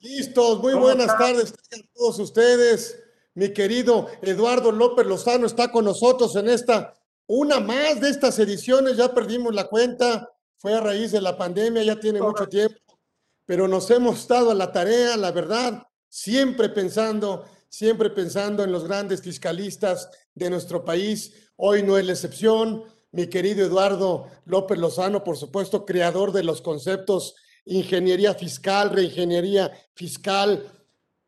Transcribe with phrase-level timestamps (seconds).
[0.00, 3.02] Listos, muy buenas tardes a todos ustedes.
[3.34, 6.94] Mi querido Eduardo López Lozano está con nosotros en esta,
[7.26, 11.82] una más de estas ediciones, ya perdimos la cuenta, fue a raíz de la pandemia,
[11.82, 12.78] ya tiene mucho tiempo,
[13.44, 18.84] pero nos hemos estado a la tarea, la verdad, siempre pensando, siempre pensando en los
[18.84, 21.50] grandes fiscalistas de nuestro país.
[21.56, 22.84] Hoy no es la excepción.
[23.10, 27.34] Mi querido Eduardo López Lozano, por supuesto, creador de los conceptos
[27.68, 30.64] ingeniería fiscal, reingeniería fiscal,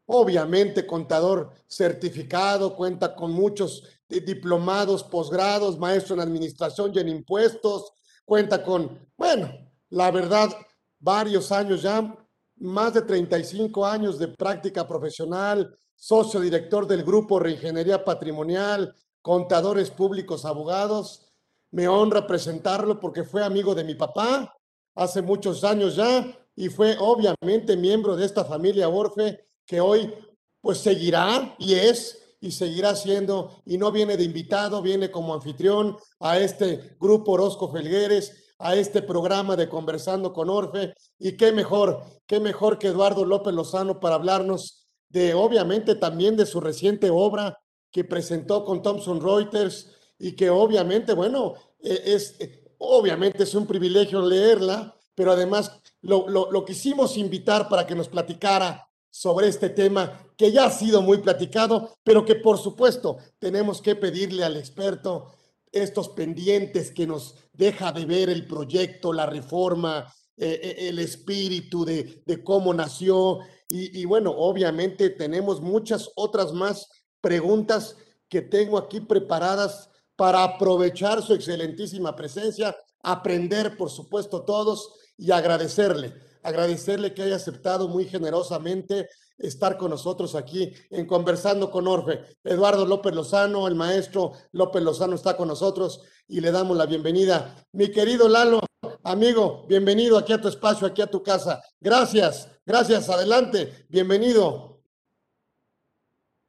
[0.06, 7.92] obviamente contador certificado, cuenta con muchos diplomados, posgrados, maestro en administración y en impuestos,
[8.24, 9.52] cuenta con, bueno,
[9.90, 10.50] la verdad,
[10.98, 12.16] varios años ya,
[12.56, 20.44] más de 35 años de práctica profesional, socio director del grupo Reingeniería Patrimonial, contadores públicos,
[20.44, 21.26] abogados.
[21.70, 24.52] Me honra presentarlo porque fue amigo de mi papá,
[24.94, 30.12] hace muchos años ya y fue obviamente miembro de esta familia Orfe que hoy
[30.60, 35.96] pues seguirá y es y seguirá siendo y no viene de invitado, viene como anfitrión
[36.18, 42.02] a este grupo Orozco Felgueres, a este programa de Conversando con Orfe y qué mejor,
[42.26, 47.58] qué mejor que Eduardo López Lozano para hablarnos de obviamente también de su reciente obra
[47.90, 52.36] que presentó con Thomson Reuters y que obviamente, bueno, e, es,
[52.82, 59.48] Obviamente es un privilegio leerla, pero además lo, quisimos invitar para que nos platicara sobre
[59.48, 64.44] este tema que ya ha sido muy platicado, pero que por supuesto tenemos que pedirle
[64.44, 65.32] al experto
[65.72, 71.84] estos pendientes que nos deja de ver el proyecto, la reforma, eh, eh, el espíritu
[71.84, 73.40] de, cómo nació.
[73.68, 76.88] Y, y, bueno, obviamente tenemos muchas otras más
[77.20, 77.96] preguntas
[78.28, 79.89] que tengo aquí preparadas
[80.20, 87.88] para aprovechar su excelentísima presencia, aprender, por supuesto, todos y agradecerle, agradecerle que haya aceptado
[87.88, 92.20] muy generosamente estar con nosotros aquí en Conversando con Orfe.
[92.44, 97.56] Eduardo López Lozano, el maestro López Lozano está con nosotros y le damos la bienvenida.
[97.72, 98.60] Mi querido Lalo,
[99.02, 101.62] amigo, bienvenido aquí a tu espacio, aquí a tu casa.
[101.80, 104.82] Gracias, gracias, adelante, bienvenido.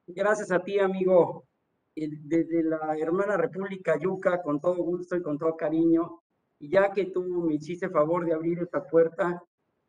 [0.08, 1.46] Gracias a ti, amigo
[1.96, 6.22] desde la hermana República Yuca, con todo gusto y con todo cariño.
[6.60, 9.44] Y ya que tú me hiciste favor de abrir esta puerta,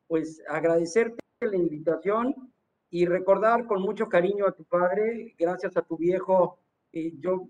[0.06, 2.34] pues agradecerte la invitación
[2.90, 6.58] y recordar con mucho cariño a tu padre, gracias a tu viejo,
[6.92, 7.48] eh, yo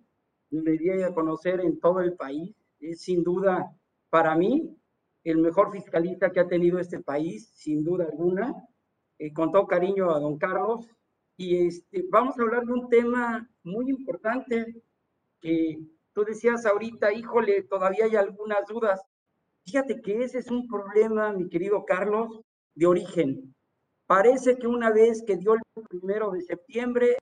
[0.51, 2.55] me di a conocer en todo el país.
[2.79, 3.75] Es sin duda
[4.11, 4.77] para mí
[5.25, 8.55] el mejor fiscalista que ha tenido este país, sin duda alguna.
[9.19, 10.89] Eh, con todo cariño a don Carlos,
[11.43, 14.81] y este, vamos a hablar de un tema muy importante
[15.41, 15.81] que
[16.13, 19.01] tú decías ahorita, híjole, todavía hay algunas dudas.
[19.65, 22.41] Fíjate que ese es un problema, mi querido Carlos,
[22.77, 23.57] de origen.
[24.07, 27.17] Parece que una vez que dio el primero de septiembre,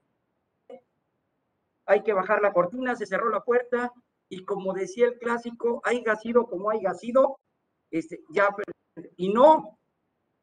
[1.87, 3.91] hay que bajar la cortina, se cerró la puerta
[4.29, 7.39] y como decía el clásico, hay sido como hay sido,
[7.89, 8.49] este, ya,
[9.17, 9.79] y no,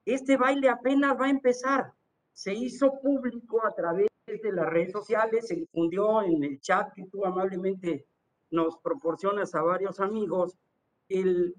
[0.05, 1.95] este baile apenas va a empezar
[2.39, 7.05] se hizo público a través de las redes sociales, se difundió en el chat que
[7.11, 8.07] tú amablemente
[8.53, 10.57] nos proporcionas a varios amigos,
[11.09, 11.57] el,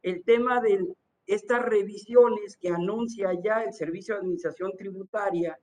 [0.00, 0.86] el tema de
[1.26, 5.60] estas revisiones que anuncia ya el Servicio de Administración Tributaria,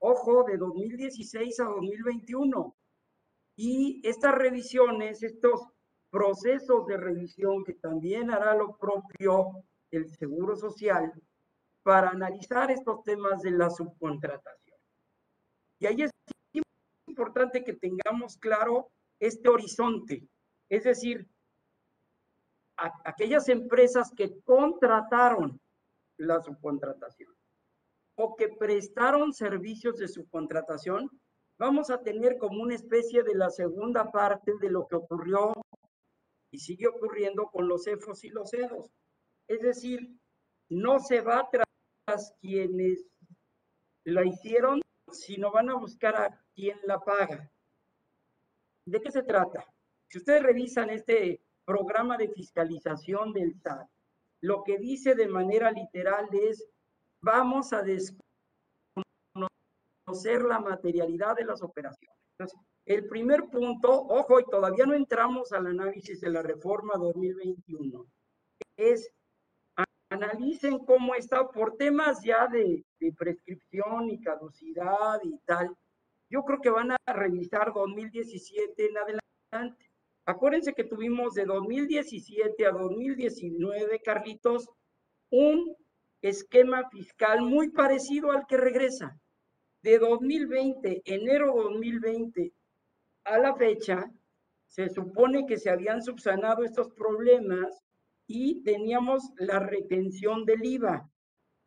[0.00, 2.76] ojo, de 2016 a 2021.
[3.54, 5.60] Y estas revisiones, estos
[6.10, 9.62] procesos de revisión que también hará lo propio
[9.92, 11.12] el Seguro Social,
[11.82, 14.76] para analizar estos temas de la subcontratación.
[15.78, 16.10] Y ahí es
[17.06, 18.90] importante que tengamos claro
[19.20, 20.28] este horizonte,
[20.68, 21.28] es decir,
[23.04, 25.60] aquellas empresas que contrataron
[26.16, 27.34] la subcontratación
[28.16, 31.10] o que prestaron servicios de subcontratación,
[31.58, 35.52] vamos a tener como una especie de la segunda parte de lo que ocurrió
[36.50, 38.90] y sigue ocurriendo con los EFOS y los EDOS.
[39.48, 40.00] Es decir,
[40.68, 41.50] no se va a
[42.40, 43.04] quienes
[44.04, 44.80] la hicieron,
[45.12, 47.50] sino van a buscar a quien la paga.
[48.84, 49.64] ¿De qué se trata?
[50.08, 53.86] Si ustedes revisan este programa de fiscalización del SAT,
[54.40, 56.66] lo que dice de manera literal es,
[57.20, 58.22] vamos a desconocer
[60.42, 62.16] la materialidad de las operaciones.
[62.38, 68.06] Entonces, el primer punto, ojo, y todavía no entramos al análisis de la reforma 2021,
[68.78, 69.10] es
[70.10, 72.84] analicen cómo está por temas ya de,
[73.16, 75.74] prescripción y caducidad y tal.
[76.30, 79.90] Yo creo que van a revisar 2017 en adelante.
[80.26, 84.68] Acuérdense que tuvimos de 2017 a 2019, Carlitos,
[85.30, 85.74] un
[86.20, 89.18] esquema fiscal muy parecido al que regresa.
[89.82, 92.52] De 2020, enero 2020
[93.24, 94.10] a la fecha,
[94.66, 97.80] se supone que se habían subsanado estos problemas
[98.28, 101.10] y teníamos la retención del IVA.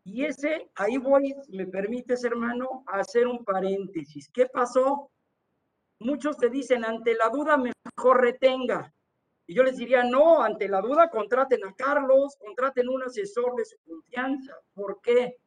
[0.04, 4.30] Y ese, ahí voy, me permites, hermano, hacer un paréntesis.
[4.32, 5.12] ¿Qué pasó?
[6.00, 8.94] Muchos te dicen, ante la duda, mejor retenga.
[9.48, 13.66] Y yo les diría, no, ante la duda, contraten a Carlos, contraten un asesor de
[13.66, 14.56] su confianza.
[14.74, 15.38] ¿Por qué?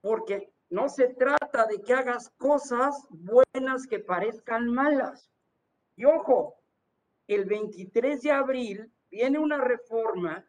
[0.00, 5.30] Porque no se trata de que hagas cosas buenas que parezcan malas.
[5.94, 6.56] Y ojo,
[7.28, 10.46] el 23 de abril viene una reforma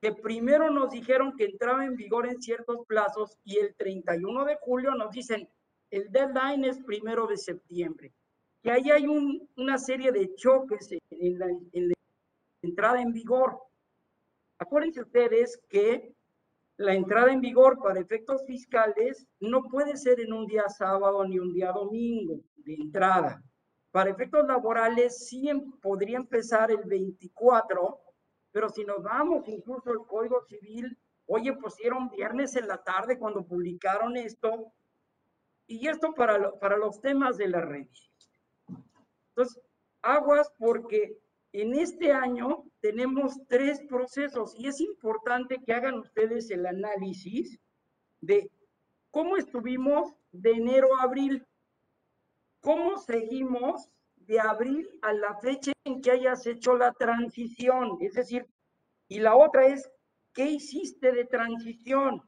[0.00, 4.56] que primero nos dijeron que entraba en vigor en ciertos plazos y el 31 de
[4.60, 5.48] julio nos dicen
[5.90, 8.12] el deadline es primero de septiembre.
[8.62, 9.06] Y ahí hay
[9.56, 11.94] una serie de choques en la, en la
[12.62, 13.58] entrada en vigor.
[14.58, 16.14] Acuérdense ustedes que
[16.76, 21.38] la entrada en vigor para efectos fiscales no puede ser en un día sábado ni
[21.38, 23.42] un día domingo de entrada.
[23.90, 28.00] Para efectos laborales sí em, podría empezar el 24,
[28.52, 30.96] pero si nos vamos incluso al Código Civil,
[31.26, 34.72] oye, pusieron viernes en la tarde cuando publicaron esto,
[35.66, 38.12] y esto para, para los temas de la revisión.
[39.28, 39.62] Entonces,
[40.02, 41.16] aguas porque
[41.52, 47.60] en este año tenemos tres procesos y es importante que hagan ustedes el análisis
[48.20, 48.50] de
[49.10, 51.46] cómo estuvimos de enero a abril.
[52.60, 57.96] ¿Cómo seguimos de abril a la fecha en que hayas hecho la transición?
[58.00, 58.46] Es decir,
[59.08, 59.90] y la otra es,
[60.34, 62.22] ¿qué hiciste de transición?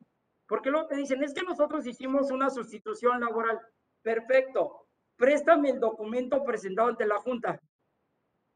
[0.46, 3.60] Porque luego te dicen, es que nosotros hicimos una sustitución laboral.
[4.02, 4.86] Perfecto.
[5.16, 7.60] Préstame el documento presentado ante la Junta.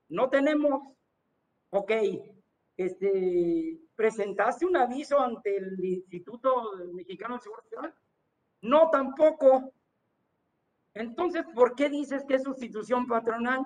[0.09, 0.93] No tenemos.
[1.71, 1.93] Ok.
[2.77, 7.95] Este, ¿Presentaste un aviso ante el Instituto Mexicano de Seguridad Social?
[8.63, 9.73] No, tampoco.
[10.97, 13.63] Entonces, ¿por qué dices que es sustitución patronal?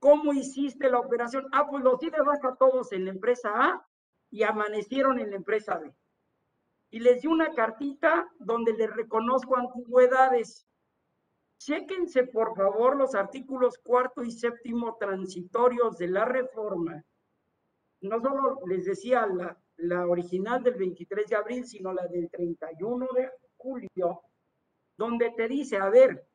[0.00, 1.46] ¿Cómo hiciste la operación?
[1.52, 2.10] Ah, pues los di
[2.58, 3.86] todos en la empresa A
[4.28, 5.94] y amanecieron en la empresa B.
[6.90, 10.66] Y les di una cartita donde les reconozco antigüedades.
[11.58, 17.04] Chéquense, por favor, los artículos cuarto y séptimo transitorios de la reforma.
[18.00, 23.06] No solo les decía la, la original del 23 de abril, sino la del 31
[23.14, 24.22] de julio,
[24.98, 26.26] donde te dice, a ver,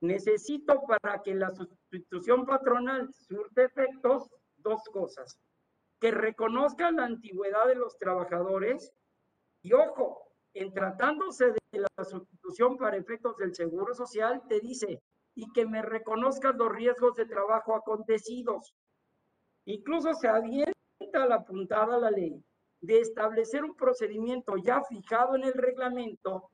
[0.00, 5.38] necesito para que la sustitución patronal surte efectos dos cosas.
[6.00, 8.92] Que reconozca la antigüedad de los trabajadores
[9.62, 11.60] y ojo, en tratándose de
[11.96, 15.00] la sustitución para efectos del seguro social, te dice,
[15.34, 18.74] y que me reconozcan los riesgos de trabajo acontecidos.
[19.64, 20.74] Incluso se avienta
[21.26, 22.44] la puntada a la ley
[22.80, 26.50] de establecer un procedimiento ya fijado en el reglamento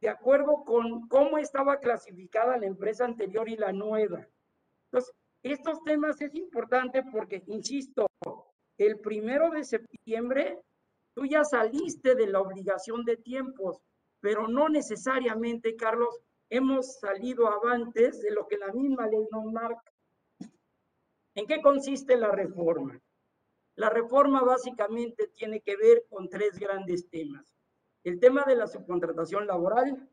[0.00, 4.26] de acuerdo con cómo estaba clasificada la empresa anterior y la nueva.
[4.86, 8.06] Entonces, estos temas es importante porque, insisto,
[8.78, 10.60] el primero de septiembre
[11.14, 13.80] tú ya saliste de la obligación de tiempos,
[14.20, 19.92] pero no necesariamente, Carlos, hemos salido avantes de lo que la misma ley nos marca.
[21.34, 23.00] ¿En qué consiste la reforma?
[23.74, 27.57] La reforma básicamente tiene que ver con tres grandes temas
[28.04, 30.08] el tema de la subcontratación laboral,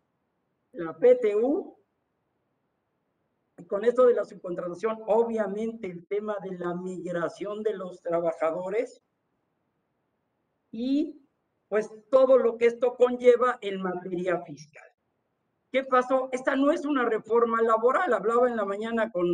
[0.74, 1.78] la PTU,
[3.58, 9.02] y con esto de la subcontratación, obviamente el tema de la migración de los trabajadores
[10.72, 11.22] y
[11.70, 14.88] pues todo lo que esto conlleva en materia fiscal.
[15.72, 16.30] ¿Qué pasó?
[16.32, 18.14] Esta no es una reforma laboral.
[18.14, 19.26] Hablaba en la mañana con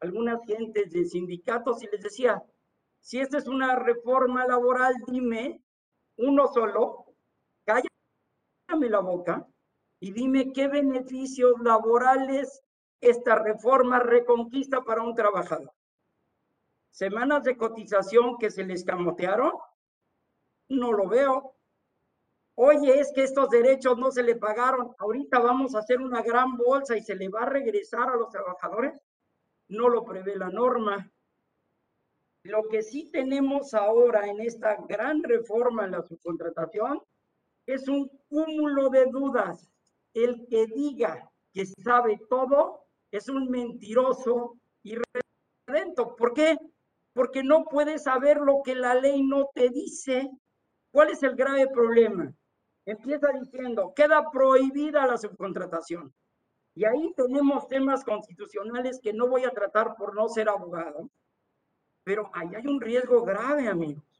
[0.00, 2.42] algunas gentes de sindicatos y les decía,
[3.00, 5.62] si esta es una reforma laboral, dime
[6.16, 7.07] uno solo,
[8.76, 9.46] la boca
[10.00, 12.62] y dime qué beneficios laborales
[13.00, 15.72] esta reforma reconquista para un trabajador.
[16.90, 19.52] Semanas de cotización que se les camotearon,
[20.68, 21.54] no lo veo.
[22.54, 24.94] Oye, es que estos derechos no se le pagaron.
[24.98, 28.30] Ahorita vamos a hacer una gran bolsa y se le va a regresar a los
[28.30, 29.00] trabajadores.
[29.68, 31.10] No lo prevé la norma.
[32.42, 37.02] Lo que sí tenemos ahora en esta gran reforma en la subcontratación
[37.68, 39.68] es un cúmulo de dudas.
[40.14, 44.96] El que diga que sabe todo es un mentiroso y
[45.66, 46.16] redento.
[46.16, 46.56] ¿Por qué?
[47.12, 50.30] Porque no puedes saber lo que la ley no te dice.
[50.90, 52.32] ¿Cuál es el grave problema?
[52.86, 56.12] Empieza diciendo, queda prohibida la subcontratación.
[56.74, 61.10] Y ahí tenemos temas constitucionales que no voy a tratar por no ser abogado,
[62.02, 64.17] pero ahí hay un riesgo grave, amigos.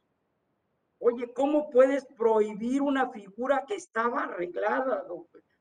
[0.99, 5.05] Oye, ¿cómo puedes prohibir una figura que estaba arreglada?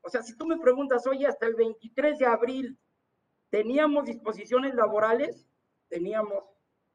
[0.02, 2.78] O sea, si tú me preguntas, oye, hasta el 23 de abril,
[3.48, 5.46] ¿teníamos disposiciones laborales?
[5.88, 6.42] Teníamos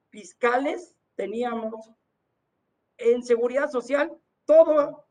[0.09, 1.89] fiscales, teníamos
[2.97, 4.11] en seguridad social,
[4.45, 5.07] todo.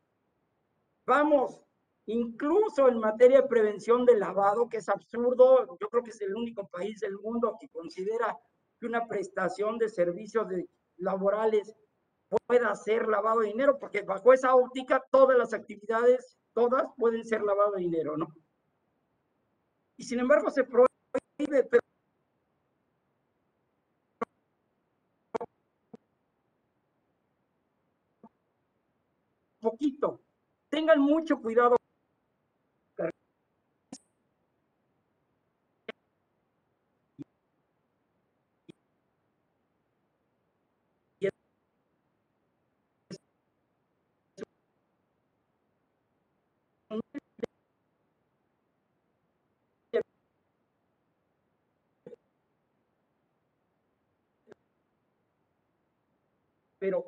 [1.06, 1.60] Vamos,
[2.06, 6.34] incluso en materia de prevención del lavado, que es absurdo, yo creo que es el
[6.36, 8.38] único país del mundo que considera
[8.78, 10.46] que una prestación de servicios
[10.96, 11.74] laborales
[12.46, 17.42] pueda ser lavado de dinero, porque bajo esa óptica todas las actividades, todas pueden ser
[17.42, 18.34] lavado de dinero, ¿no?
[19.96, 21.82] Y sin embargo se prohíbe, pero
[29.60, 30.20] poquito.
[30.68, 31.76] Tengan mucho cuidado
[56.82, 56.98] Pero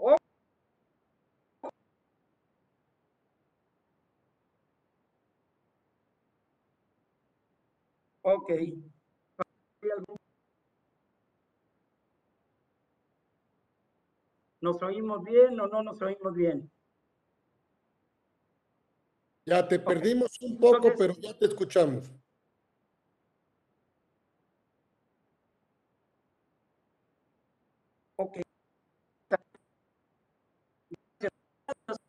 [8.23, 8.53] Ok.
[14.61, 16.71] ¿Nos oímos bien o no nos oímos bien?
[19.45, 22.13] Ya te perdimos un poco, pero ya te escuchamos.
[28.17, 28.45] Ok.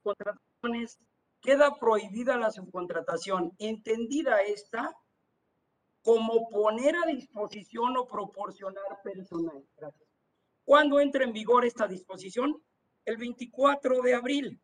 [0.06, 1.00] Las contrataciones,
[1.42, 3.54] queda prohibida la subcontratación.
[3.58, 4.96] Entendida esta,
[6.04, 9.66] como poner a disposición o proporcionar personal.
[9.76, 10.10] Gracias.
[10.64, 12.62] ¿Cuándo entra en vigor esta disposición?
[13.04, 14.62] El 24 de abril.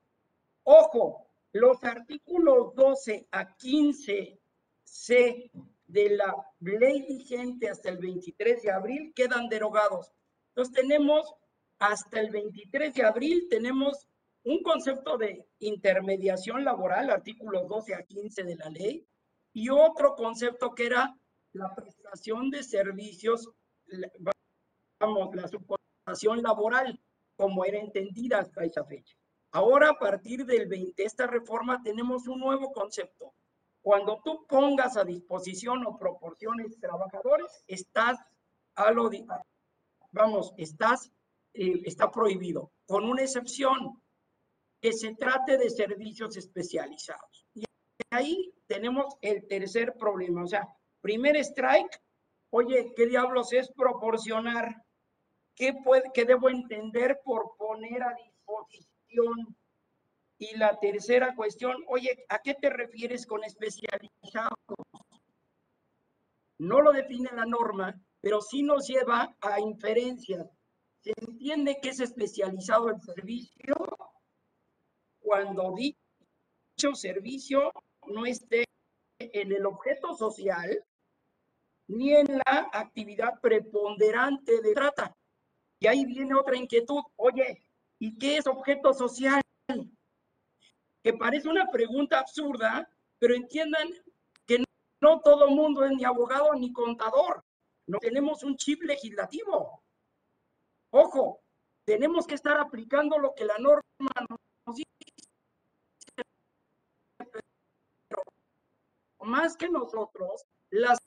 [0.63, 4.39] Ojo, los artículos 12 a 15
[4.83, 5.51] C
[5.85, 10.11] de la ley vigente hasta el 23 de abril quedan derogados.
[10.49, 11.33] Entonces tenemos
[11.79, 14.07] hasta el 23 de abril tenemos
[14.43, 19.05] un concepto de intermediación laboral, artículos 12 a 15 de la ley,
[19.53, 21.15] y otro concepto que era
[21.53, 23.49] la prestación de servicios,
[24.99, 26.99] vamos, la subcontratación laboral,
[27.35, 29.15] como era entendida hasta esa fecha.
[29.51, 33.33] Ahora, a partir del 20, esta reforma, tenemos un nuevo concepto.
[33.81, 38.17] Cuando tú pongas a disposición o proporciones trabajadores, estás
[38.75, 39.09] a lo,
[40.11, 41.11] vamos, estás,
[41.53, 44.01] eh, está prohibido, con una excepción,
[44.81, 47.45] que se trate de servicios especializados.
[47.53, 47.63] Y
[48.09, 50.67] ahí tenemos el tercer problema, o sea,
[51.01, 51.99] Primer strike,
[52.51, 54.83] oye, ¿qué diablos es proporcionar?
[55.55, 59.57] ¿Qué, puede, qué debo entender por poner a disposición?
[60.37, 64.55] Y la tercera cuestión, oye, ¿a qué te refieres con especializado?
[66.59, 70.47] No lo define la norma, pero sí nos lleva a inferencias.
[70.99, 73.75] Se entiende que es especializado el servicio
[75.31, 77.71] cuando dicho servicio
[78.07, 78.65] no esté
[79.17, 80.83] en el objeto social
[81.87, 85.15] ni en la actividad preponderante de trata.
[85.79, 87.01] Y ahí viene otra inquietud.
[87.15, 87.65] Oye,
[87.97, 89.41] ¿y qué es objeto social?
[91.01, 93.87] Que parece una pregunta absurda, pero entiendan
[94.45, 94.61] que
[94.99, 97.41] no todo mundo es ni abogado ni contador.
[97.87, 99.81] No tenemos un chip legislativo.
[100.89, 101.41] Ojo,
[101.85, 103.81] tenemos que estar aplicando lo que la norma
[104.27, 104.91] nos dice.
[108.07, 108.21] Pero
[109.23, 110.99] más que nosotros, las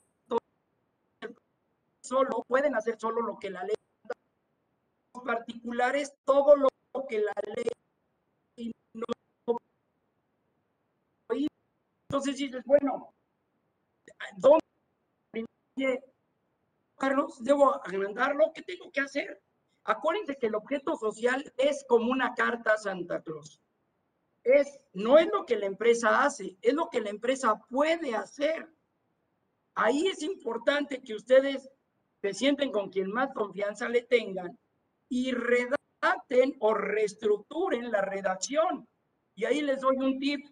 [2.01, 3.75] solo, pueden hacer solo lo que la ley
[5.13, 6.67] Los particulares, todo lo
[7.07, 9.05] que la ley no
[12.07, 13.13] entonces dices, bueno,
[14.37, 16.01] ¿dónde
[16.97, 18.53] Carlos, debo agrandarlo?
[18.53, 19.41] ¿Qué tengo que hacer?
[19.83, 23.59] Acuérdense que el objeto social es como una carta a Santa Cruz.
[24.93, 28.69] No es lo que la empresa hace, es lo que la empresa puede hacer.
[29.73, 31.69] Ahí es importante que ustedes
[32.21, 34.57] se sienten con quien más confianza le tengan
[35.09, 38.87] y redacten o reestructuren la redacción.
[39.35, 40.45] Y ahí les doy un tip.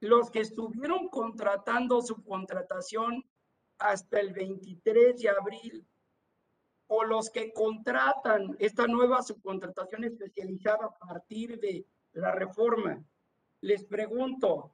[0.00, 3.24] Los que estuvieron contratando su contratación
[3.78, 5.86] hasta el 23 de abril
[6.88, 13.02] o los que contratan esta nueva subcontratación especializada a partir de la reforma,
[13.60, 14.72] les pregunto,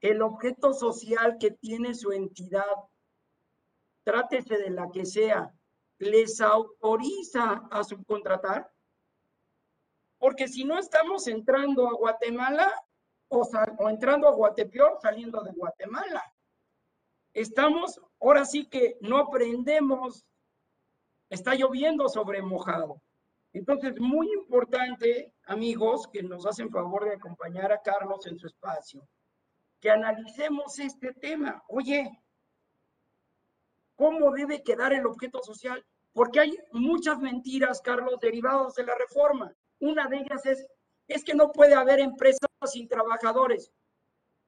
[0.00, 2.66] el objeto social que tiene su entidad,
[4.04, 5.54] trátese de la que sea,
[5.98, 8.72] les autoriza a subcontratar?
[10.18, 12.72] Porque si no estamos entrando a Guatemala
[13.32, 16.22] o, entrando a Guatepeor saliendo de Guatemala.
[17.32, 20.26] Estamos, ahora sí que no aprendemos,
[21.30, 23.00] está lloviendo sobre mojado.
[23.52, 29.06] Entonces, muy importante, amigos, que nos hacen favor de acompañar a Carlos en su espacio,
[29.78, 31.62] que analicemos este tema.
[31.68, 32.10] Oye,
[33.94, 35.84] ¿cómo debe quedar el objeto social?
[36.14, 39.54] Porque hay muchas mentiras, Carlos, derivadas de la reforma.
[39.80, 40.66] Una de ellas es,
[41.08, 43.70] es que no puede haber empresas sin trabajadores.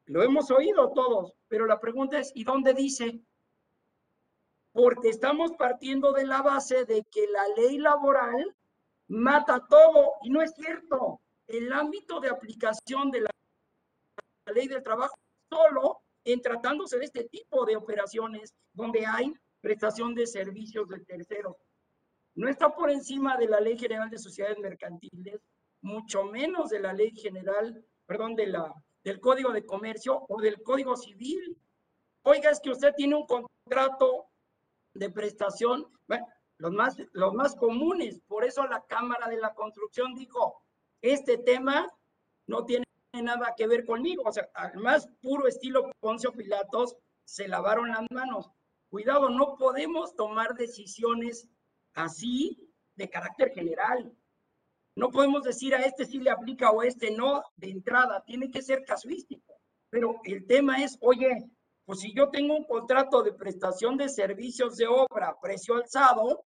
[0.06, 3.20] Lo hemos oído todos, pero la pregunta es, ¿y dónde dice?
[4.72, 8.54] Porque estamos partiendo de la base de que la ley laboral
[9.14, 11.20] mata todo, y no es cierto.
[11.46, 13.30] El ámbito de aplicación de la
[14.52, 15.14] ley del trabajo
[15.50, 21.56] solo en tratándose de este tipo de operaciones donde hay prestación de servicios de terceros.
[22.34, 25.40] No está por encima de la Ley General de Sociedades Mercantiles,
[25.82, 30.62] mucho menos de la Ley General, perdón, de la del Código de Comercio o del
[30.62, 31.58] Código Civil.
[32.22, 34.26] Oiga, es que usted tiene un contrato
[34.94, 35.86] de prestación,
[36.58, 38.20] los más, los más comunes.
[38.26, 40.62] Por eso la Cámara de la Construcción dijo,
[41.02, 41.90] este tema
[42.46, 44.22] no tiene nada que ver conmigo.
[44.26, 48.50] O sea, al más puro estilo Poncio Pilatos, se lavaron las manos.
[48.90, 51.48] Cuidado, no podemos tomar decisiones
[51.94, 54.16] así de carácter general.
[54.96, 58.50] No podemos decir a este sí le aplica o a este no de entrada, tiene
[58.50, 59.54] que ser casuístico.
[59.90, 61.50] Pero el tema es, oye,
[61.84, 66.44] pues si yo tengo un contrato de prestación de servicios de obra a precio alzado,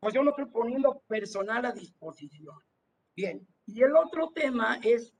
[0.00, 2.56] pues yo no estoy poniendo personal a disposición.
[3.16, 5.12] Bien, y el otro tema es,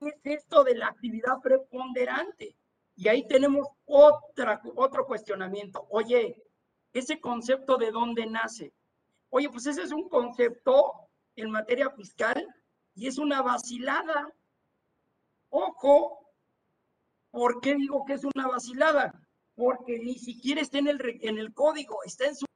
[0.00, 2.56] es esto de la actividad preponderante.
[2.96, 5.86] Y ahí tenemos otra, otro cuestionamiento.
[5.90, 6.42] Oye,
[6.92, 8.72] ese concepto de dónde nace.
[9.30, 12.46] Oye, pues ese es un concepto en materia fiscal
[12.94, 14.32] y es una vacilada.
[15.50, 16.23] Ojo,
[17.34, 19.12] ¿por qué digo que es una vacilada?
[19.56, 22.46] Porque ni siquiera está en el, en el código, está en su,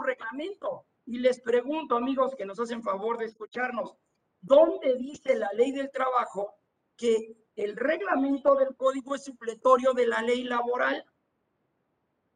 [0.00, 0.86] reglamento.
[1.04, 3.96] Y les pregunto, amigos que nos hacen favor de escucharnos,
[4.40, 6.54] ¿dónde dice la ley del trabajo
[6.96, 11.04] que el reglamento del código es supletorio de la ley laboral?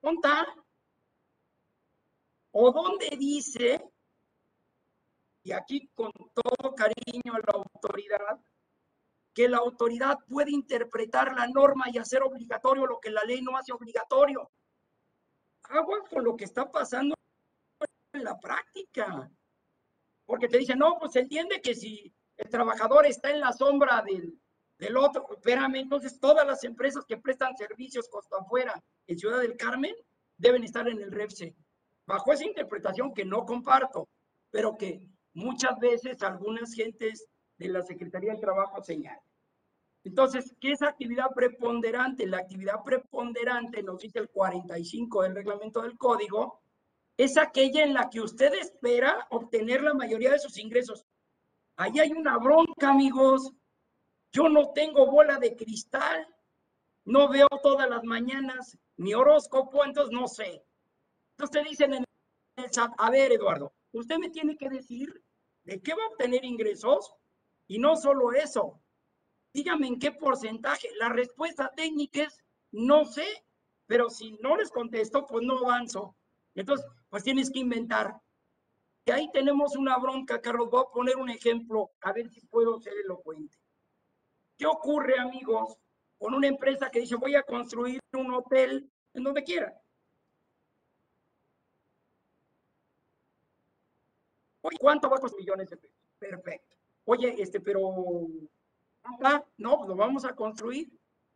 [0.03, 0.29] ¿Dónde
[2.53, 3.81] o dónde dice,
[5.45, 8.41] y aquí con todo cariño a la autoridad,
[9.39, 13.57] que la autoridad puede interpretar la norma y hacer obligatorio lo que la ley no
[13.57, 14.51] hace obligatorio.
[15.63, 17.15] Agua con lo que está pasando
[18.15, 19.31] en la práctica.
[20.27, 24.37] Porque te dicen, no, pues entiende que si el trabajador está en la sombra del,
[24.77, 29.57] del otro, espérame, entonces todas las empresas que prestan servicios costa afuera en Ciudad del
[29.57, 29.95] Carmen
[30.37, 31.55] deben estar en el REPSE
[32.07, 34.09] bajo esa interpretación que no comparto,
[34.51, 39.28] pero que muchas veces algunas gentes de la Secretaría del Trabajo señalan.
[40.09, 42.27] Entonces, ¿qué es actividad preponderante?
[42.27, 46.63] La actividad preponderante, nos dice el 45 del reglamento del código,
[47.19, 51.05] es aquella en la que usted espera obtener la mayoría de sus ingresos.
[51.77, 53.53] Ahí hay una bronca, amigos.
[54.33, 56.27] Yo no tengo bola de cristal,
[57.05, 60.65] no veo todas las mañanas mi horóscopo, entonces no sé.
[61.37, 62.05] Entonces dicen en
[62.57, 65.23] el chat, a ver, Eduardo, usted me tiene que decir
[65.65, 67.13] de qué va a obtener ingresos
[67.67, 68.81] y no solo eso.
[69.53, 70.89] Dígame en qué porcentaje.
[70.99, 73.27] La respuesta técnica es no sé,
[73.87, 76.17] pero si no les contesto, pues no avanzo.
[76.55, 78.21] Entonces, pues tienes que inventar.
[79.07, 80.69] Y ahí tenemos una bronca, Carlos.
[80.71, 83.57] Voy a poner un ejemplo, a ver si puedo ser elocuente.
[84.59, 85.79] ¿Qué ocurre, amigos,
[86.19, 89.81] con una empresa que dice voy a construir un hotel en donde quiera?
[94.79, 95.97] ¿cuánto va a costar millones de pesos?
[96.19, 96.77] Perfecto.
[97.05, 97.81] Oye, este, pero,
[99.23, 100.91] ah, no, lo vamos a construir.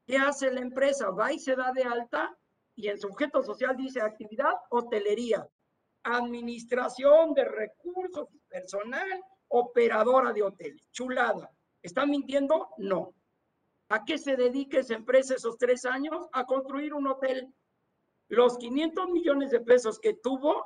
[0.07, 1.11] ¿Qué hace la empresa?
[1.11, 2.37] Va y se da de alta
[2.75, 5.49] y en su objeto social dice actividad hotelería,
[6.03, 10.83] administración de recursos personal, operadora de hoteles.
[10.91, 11.51] Chulada.
[11.83, 12.69] ¿Está mintiendo?
[12.79, 13.15] No.
[13.89, 16.27] ¿A qué se dedica esa empresa esos tres años?
[16.33, 17.53] A construir un hotel.
[18.29, 20.65] Los 500 millones de pesos que tuvo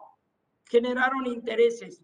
[0.64, 2.03] generaron intereses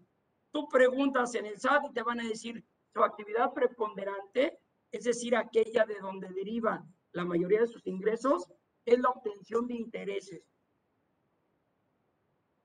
[0.53, 2.63] tú preguntas en el SAT y te van a decir
[2.93, 4.59] su actividad preponderante,
[4.93, 8.47] es decir, aquella de donde derivan la mayoría de sus ingresos,
[8.85, 10.43] es la obtención de intereses.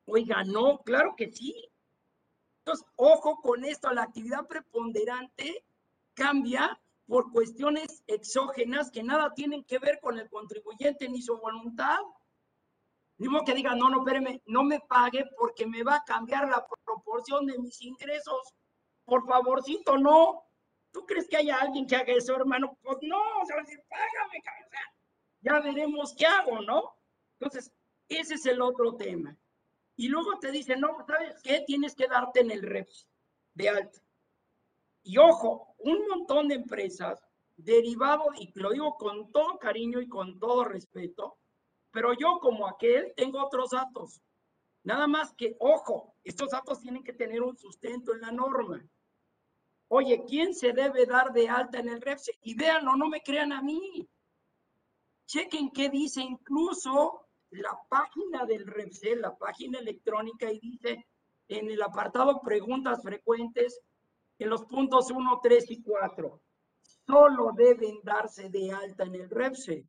[0.04, 1.70] Oiga, no, claro que sí.
[2.58, 5.64] Entonces, ojo con esto, la actividad preponderante
[6.12, 11.98] cambia por cuestiones exógenas que nada tienen que ver con el contribuyente ni su voluntad.
[13.16, 16.46] Ni modo que diga, no, no, espéreme, no me pague porque me va a cambiar
[16.46, 18.54] la proporción de mis ingresos.
[19.06, 20.47] por favorcito, no.
[20.90, 22.78] ¿Tú crees que haya alguien que haga eso, hermano?
[22.82, 24.42] Pues no, o sea, págame,
[25.40, 26.96] ya veremos qué hago, ¿no?
[27.38, 27.72] Entonces,
[28.08, 29.36] ese es el otro tema.
[29.96, 31.64] Y luego te dicen, no, ¿sabes qué?
[31.66, 33.08] Tienes que darte en el REPS
[33.54, 34.00] de alta.
[35.02, 37.22] Y ojo, un montón de empresas
[37.56, 41.38] derivado, y lo digo con todo cariño y con todo respeto,
[41.90, 44.20] pero yo como aquel tengo otros datos.
[44.84, 48.84] Nada más que, ojo, estos datos tienen que tener un sustento en la norma.
[49.88, 52.38] Oye, ¿quién se debe dar de alta en el REPSE?
[52.42, 54.08] Y véanlo, no me crean a mí.
[55.26, 61.06] Chequen qué dice incluso la página del REPSE, la página electrónica, y dice
[61.48, 63.80] en el apartado preguntas frecuentes,
[64.38, 66.40] en los puntos 1, 3 y 4,
[67.06, 69.86] solo deben darse de alta en el REPSE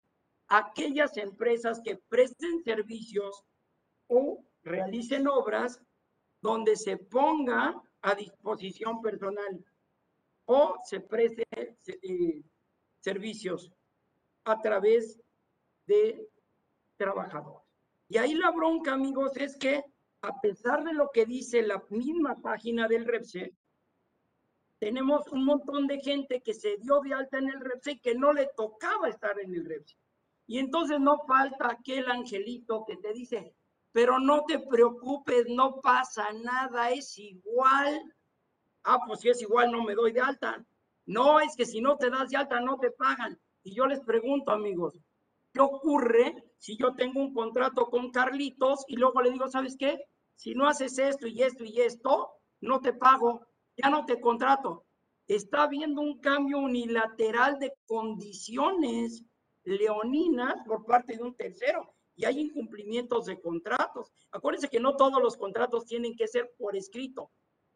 [0.50, 3.44] aquellas empresas que presten servicios
[4.08, 5.80] o realicen obras
[6.42, 9.64] donde se ponga a disposición personal
[10.52, 12.42] o se preste eh,
[13.02, 13.72] servicios
[14.46, 15.22] a través
[15.86, 16.28] de
[16.98, 17.68] trabajadores.
[18.08, 19.84] Y ahí la bronca, amigos, es que
[20.22, 23.54] a pesar de lo que dice la misma página del REPSE,
[24.80, 28.16] tenemos un montón de gente que se dio de alta en el REPSE y que
[28.16, 29.98] no le tocaba estar en el REPSE.
[30.48, 33.54] Y entonces no falta aquel angelito que te dice,
[33.92, 38.02] pero no te preocupes, no pasa nada, es igual.
[38.84, 40.65] Ah, pues si es igual, no me doy de alta.
[41.06, 43.39] No, es que si no te das de alta, no te pagan.
[43.63, 45.00] Y yo les pregunto, amigos,
[45.54, 50.00] ¿qué ocurre si yo tengo un contrato con Carlitos y luego le digo, ¿sabes qué?
[50.36, 52.30] Si no haces esto y esto y esto,
[52.62, 54.86] no te pago, ya no te contrato.
[55.28, 59.24] Está habiendo un cambio unilateral de condiciones
[59.63, 64.12] leoninas por parte de un tercero y hay incumplimientos de contratos.
[64.32, 67.32] Acuérdense que no todos los contratos tienen que ser por escrito,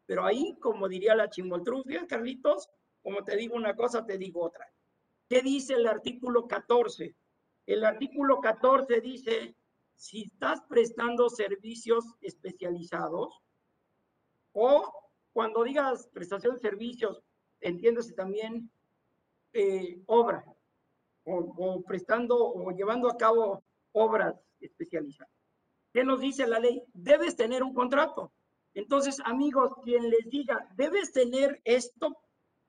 [0.06, 2.68] pero ahí, como diría la chimoltrufia, Carlitos,
[3.02, 4.66] como te digo una cosa, te digo otra.
[5.28, 7.14] ¿Qué dice el artículo 14?
[7.66, 9.54] El artículo 14 dice,
[9.94, 13.40] si estás prestando servicios especializados
[14.52, 14.92] o
[15.32, 17.22] cuando digas prestación de servicios,
[17.60, 18.70] entiéndase también
[19.52, 20.44] eh, obra
[21.24, 25.32] o, o prestando o llevando a cabo obras especializadas.
[25.92, 26.82] ¿Qué nos dice la ley?
[26.92, 28.32] Debes tener un contrato.
[28.74, 32.16] Entonces, amigos, quien les diga, debes tener esto,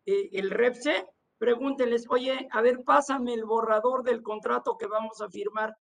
[0.05, 5.29] eh, el REPSE, pregúntenles, oye, a ver, pásame el borrador del contrato que vamos a
[5.29, 5.75] firmar.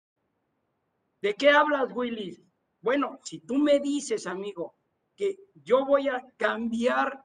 [1.20, 2.42] ¿De qué hablas, Willis?
[2.80, 4.74] Bueno, si tú me dices, amigo,
[5.16, 7.24] que yo voy a cambiar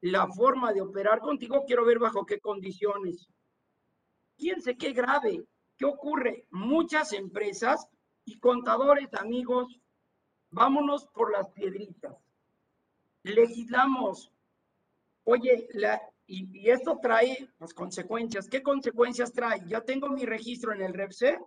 [0.00, 3.28] la forma de operar contigo, quiero ver bajo qué condiciones.
[4.36, 5.44] Fíjense qué grave.
[5.76, 6.46] ¿Qué ocurre?
[6.50, 7.86] Muchas empresas
[8.24, 9.80] y contadores, amigos,
[10.50, 12.14] vámonos por las piedritas.
[13.22, 14.32] Legislamos.
[15.24, 18.48] Oye, la, y, esto trae las pues, consecuencias.
[18.48, 19.62] ¿Qué consecuencias trae?
[19.66, 21.38] Ya tengo mi registro en el REPSE,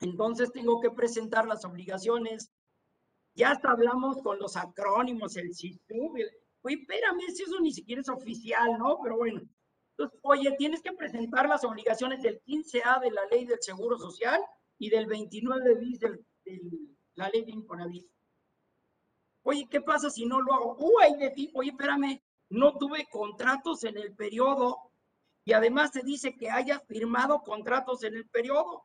[0.00, 2.50] entonces tengo que presentar las obligaciones.
[3.34, 6.18] Ya hasta hablamos con los acrónimos, el CISUB.
[6.62, 8.98] Oye, espérame, si eso ni siquiera es oficial, ¿no?
[9.02, 9.40] Pero bueno,
[9.90, 14.40] entonces, oye, tienes que presentar las obligaciones del 15A de la ley del Seguro Social
[14.78, 16.20] y del 29 bis de
[17.14, 18.06] la ley de Infonavit.
[19.48, 20.76] Oye, ¿qué pasa si no lo hago?
[20.78, 24.92] Uy, de ti, oye, espérame, no tuve contratos en el periodo
[25.42, 28.84] y además se dice que hayas firmado contratos en el periodo.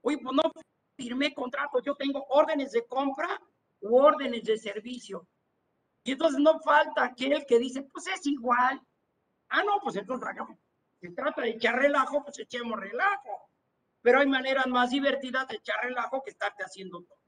[0.00, 0.50] Oye, pues no
[0.96, 3.38] firmé contratos, yo tengo órdenes de compra
[3.80, 5.28] u órdenes de servicio.
[6.04, 8.80] Y entonces no falta aquel que dice, pues es igual,
[9.50, 10.26] Ah, no, pues entonces
[10.98, 13.50] se trata de echar relajo, pues echemos relajo.
[14.00, 17.18] Pero hay maneras más divertidas de echar relajo que estarte haciendo todo.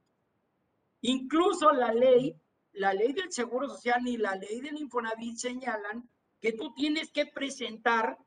[1.03, 2.35] Incluso la ley,
[2.75, 6.09] la ley del Seguro Social ni la ley del Infonavit señalan
[6.41, 8.19] que tú tienes que presentar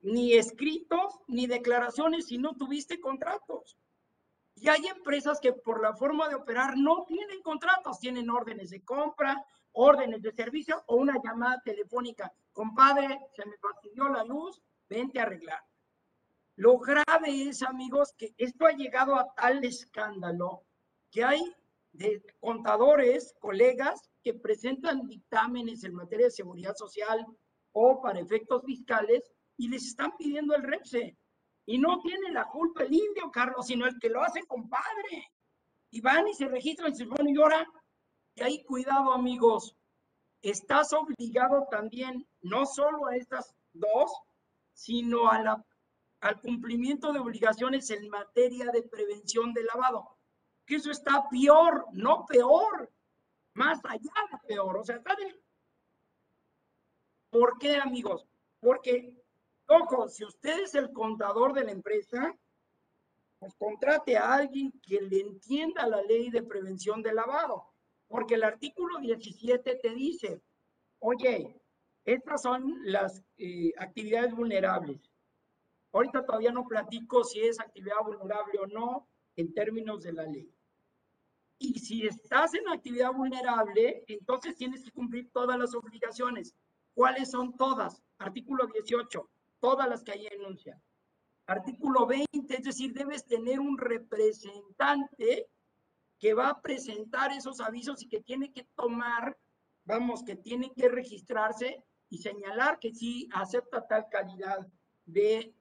[0.00, 3.76] ni escritos ni declaraciones si no tuviste contratos.
[4.56, 8.82] Y hay empresas que por la forma de operar no tienen contratos, tienen órdenes de
[8.82, 12.32] compra, órdenes de servicio o una llamada telefónica.
[12.52, 15.62] Compadre, se me fastidió la luz, vente a arreglar.
[16.56, 20.64] Lo grave es, amigos, que esto ha llegado a tal escándalo
[21.10, 21.42] que hay
[21.92, 27.26] de contadores, colegas, que presentan dictámenes en materia de seguridad social
[27.72, 29.22] o para efectos fiscales
[29.56, 31.16] y les están pidiendo el REPSE.
[31.66, 35.30] Y no tiene la culpa el indio, Carlos, sino el que lo hace compadre.
[35.90, 37.66] Y van y se registran y se y ahora
[38.34, 39.76] y ahí cuidado amigos,
[40.42, 44.10] estás obligado también no solo a estas dos,
[44.72, 45.66] sino a la,
[46.20, 50.16] al cumplimiento de obligaciones en materia de prevención de lavado.
[50.76, 52.92] Eso está peor, no peor.
[53.54, 55.38] más allá de peor, o sea, está del...
[57.30, 58.26] ¿Por qué, amigos?
[58.60, 59.12] Porque,
[59.66, 62.32] ojo, si usted es el contador de la empresa,
[63.40, 67.72] pues contrate a alguien que le entienda la ley de prevención de lavado,
[68.06, 70.40] porque el artículo 17 te dice,
[71.00, 71.60] oye,
[72.04, 75.10] estas son las eh, actividades vulnerables.
[75.92, 80.54] Ahorita todavía no platico si es actividad vulnerable o no en términos de la ley.
[81.62, 86.54] Y si estás en actividad vulnerable, entonces tienes que cumplir todas las obligaciones.
[86.94, 88.02] ¿Cuáles son todas?
[88.16, 90.82] Artículo 18, todas las que ahí enuncian.
[91.46, 95.50] Artículo 20, es decir, debes tener un representante
[96.18, 99.36] que va a presentar esos avisos y que tiene que tomar,
[99.84, 104.66] vamos, que tiene que registrarse y señalar que sí acepta tal calidad
[105.04, 105.54] de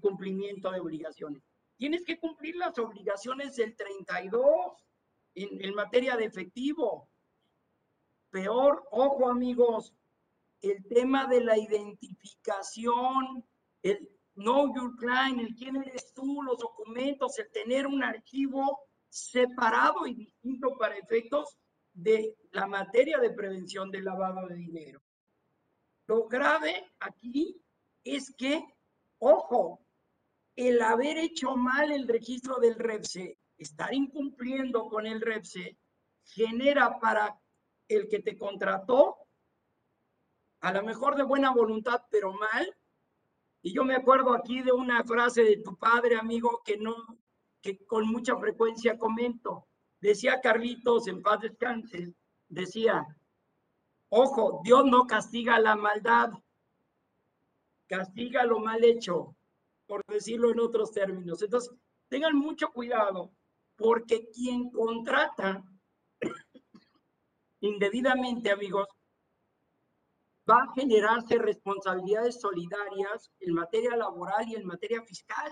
[0.00, 1.51] cumplimiento de obligaciones.
[1.82, 4.46] Tienes que cumplir las obligaciones del 32
[5.34, 7.10] en, en materia de efectivo.
[8.30, 9.92] Peor, ojo amigos,
[10.60, 13.44] el tema de la identificación,
[13.82, 20.06] el know your client, el quién eres tú, los documentos, el tener un archivo separado
[20.06, 21.58] y distinto para efectos
[21.92, 25.02] de la materia de prevención del lavado de dinero.
[26.06, 27.60] Lo grave aquí
[28.04, 28.64] es que,
[29.18, 29.80] ojo,
[30.56, 35.78] el haber hecho mal el registro del REPSE, estar incumpliendo con el REPSE,
[36.24, 37.38] genera para
[37.88, 39.16] el que te contrató,
[40.60, 42.76] a lo mejor de buena voluntad, pero mal.
[43.62, 46.94] Y yo me acuerdo aquí de una frase de tu padre, amigo, que no,
[47.60, 49.66] que con mucha frecuencia comento.
[50.00, 52.14] Decía Carlitos, en paz descanse,
[52.48, 53.06] decía,
[54.08, 56.32] Ojo, Dios no castiga la maldad,
[57.86, 59.34] castiga lo mal hecho,
[59.86, 61.42] por decirlo en otros términos.
[61.42, 61.74] Entonces,
[62.08, 63.32] tengan mucho cuidado,
[63.76, 65.62] porque quien contrata
[67.60, 68.88] indebidamente, amigos,
[70.48, 75.50] va a generarse responsabilidades solidarias en materia laboral y en materia fiscal.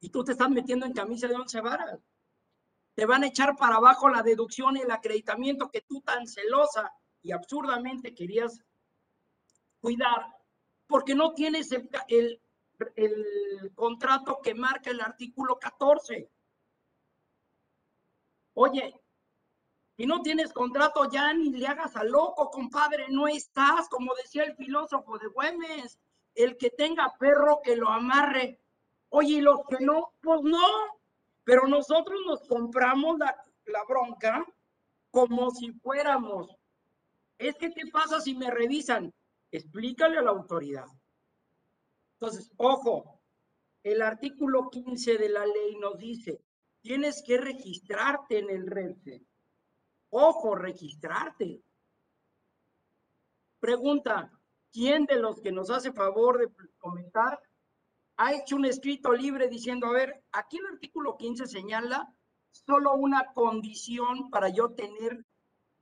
[0.00, 2.00] Y tú te estás metiendo en camisa de once varas
[2.96, 6.90] te van a echar para abajo la deducción y el acreditamiento que tú tan celosa
[7.22, 8.64] y absurdamente querías
[9.80, 10.34] cuidar,
[10.86, 12.40] porque no tienes el,
[12.94, 16.30] el, contrato que marca el artículo 14.
[18.54, 19.00] Oye,
[19.96, 24.44] si no tienes contrato ya ni le hagas a loco, compadre, no estás, como decía
[24.44, 25.98] el filósofo de Güemes,
[26.34, 28.60] el que tenga perro que lo amarre.
[29.08, 30.66] Oye, y los que no, pues no,
[31.44, 33.34] pero nosotros nos compramos la,
[33.88, 34.44] bronca
[35.10, 36.54] como si fuéramos.
[37.38, 39.12] Es que, ¿qué pasa si me revisan?
[39.56, 40.86] Explícale a la autoridad.
[42.20, 43.22] Entonces, ojo,
[43.82, 46.42] el artículo 15 de la ley nos dice,
[46.82, 49.24] tienes que registrarte en el REPSE.
[50.10, 51.62] Ojo, registrarte.
[53.58, 54.30] Pregunta,
[54.70, 57.40] ¿quién de los que nos hace favor de comentar
[58.18, 62.14] ha hecho un escrito libre diciendo, a ver, aquí el artículo 15 señala
[62.50, 65.24] solo una condición para yo tener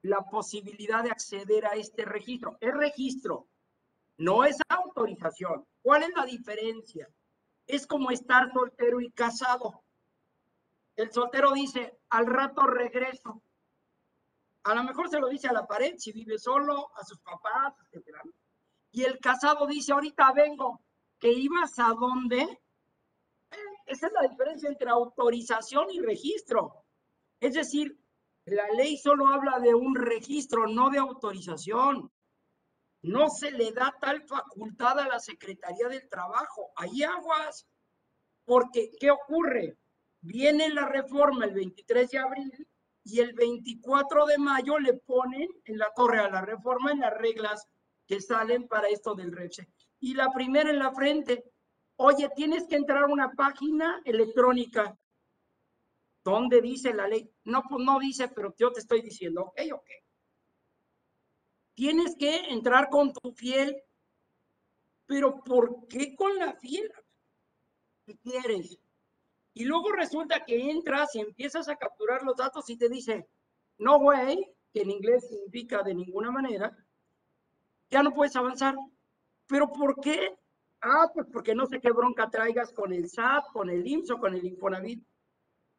[0.02, 2.56] la posibilidad de acceder a este registro.
[2.60, 3.48] Es registro,
[4.18, 5.66] no es autorización.
[5.82, 7.08] ¿Cuál es la diferencia?
[7.66, 9.82] Es como estar soltero y casado.
[10.96, 13.42] El soltero dice, al rato regreso.
[14.64, 17.74] A lo mejor se lo dice a la pared si vive solo, a sus papás,
[17.92, 18.18] etc.
[18.92, 20.80] Y el casado dice, ahorita vengo
[21.18, 22.60] que ibas a dónde,
[23.86, 26.84] esa es la diferencia entre autorización y registro.
[27.40, 27.98] Es decir,
[28.46, 32.10] la ley solo habla de un registro, no de autorización.
[33.04, 36.72] No se le da tal facultad a la Secretaría del Trabajo.
[36.76, 37.66] Hay aguas.
[38.46, 39.76] Porque, ¿qué ocurre?
[40.22, 42.68] Viene la reforma el 23 de abril
[43.04, 47.12] y el 24 de mayo le ponen en la torre a la reforma en las
[47.12, 47.68] reglas
[48.06, 49.68] que salen para esto del REPSE
[50.00, 51.44] y la primera en la frente.
[51.96, 54.96] Oye, tienes que entrar a una página electrónica.
[56.24, 57.30] ¿Dónde dice la ley?
[57.44, 59.90] No, pues no dice, pero yo te estoy diciendo, ok, ok.
[61.74, 63.76] Tienes que entrar con tu fiel.
[65.06, 66.90] Pero ¿por qué con la fiel?
[68.06, 68.78] ¿Qué quieres?
[69.52, 73.28] Y luego resulta que entras y empiezas a capturar los datos y te dice,
[73.78, 76.76] no way, que en inglés significa de ninguna manera,
[77.90, 78.74] ya no puedes avanzar.
[79.46, 80.36] ¿Pero por qué?
[80.80, 84.18] Ah, pues porque no sé qué bronca traigas con el SAT, con el IMSS o
[84.18, 85.06] con el Infonavit.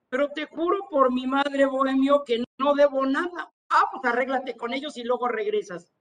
[0.10, 3.52] Pero te juro por mi madre, Bohemio, que no debo nada.
[3.78, 5.92] Ah, pues arréglate con ellos y luego regresas.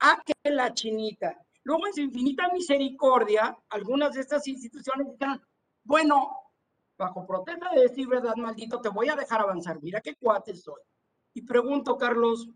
[0.00, 1.34] Ah, que la chinita.
[1.62, 5.40] Luego en su infinita misericordia, algunas de estas instituciones dijeron,
[5.82, 6.30] bueno,
[6.98, 9.80] bajo protesta de decir verdad, maldito, te voy a dejar avanzar.
[9.80, 10.82] Mira qué cuate soy.
[11.32, 12.50] Y pregunto, Carlos,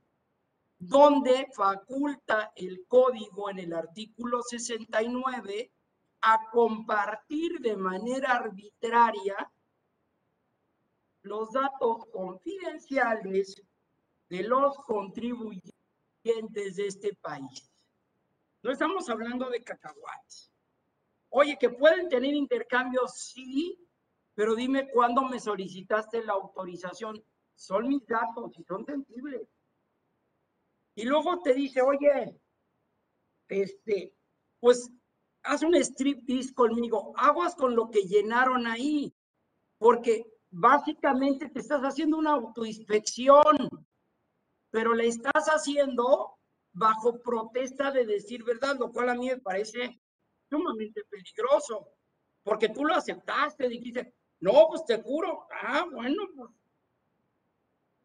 [0.79, 5.73] ¿dónde faculta el código en el artículo 69
[6.21, 9.51] a compartir de manera arbitraria
[11.23, 13.65] los datos confidenciales
[14.29, 15.73] de los contribuyentes
[16.23, 17.71] de este país.
[18.63, 20.51] No estamos hablando de cacahuates.
[21.29, 23.79] Oye, que pueden tener intercambios, sí,
[24.35, 27.23] pero dime cuándo me solicitaste la autorización.
[27.55, 29.49] Son mis datos y son sensibles.
[30.95, 32.41] Y luego te dice, oye,
[33.49, 34.15] este,
[34.61, 34.91] pues
[35.43, 39.13] haz un striptease conmigo, aguas con lo que llenaron ahí,
[39.79, 43.69] porque básicamente te estás haciendo una autoinspección,
[44.75, 46.37] pero le estás haciendo
[46.73, 50.01] bajo protesta de decir verdad, lo cual a mí me parece
[50.51, 51.91] sumamente peligroso,
[52.43, 56.51] porque tú lo aceptaste, dijiste, no, pues te juro, ah, bueno, pues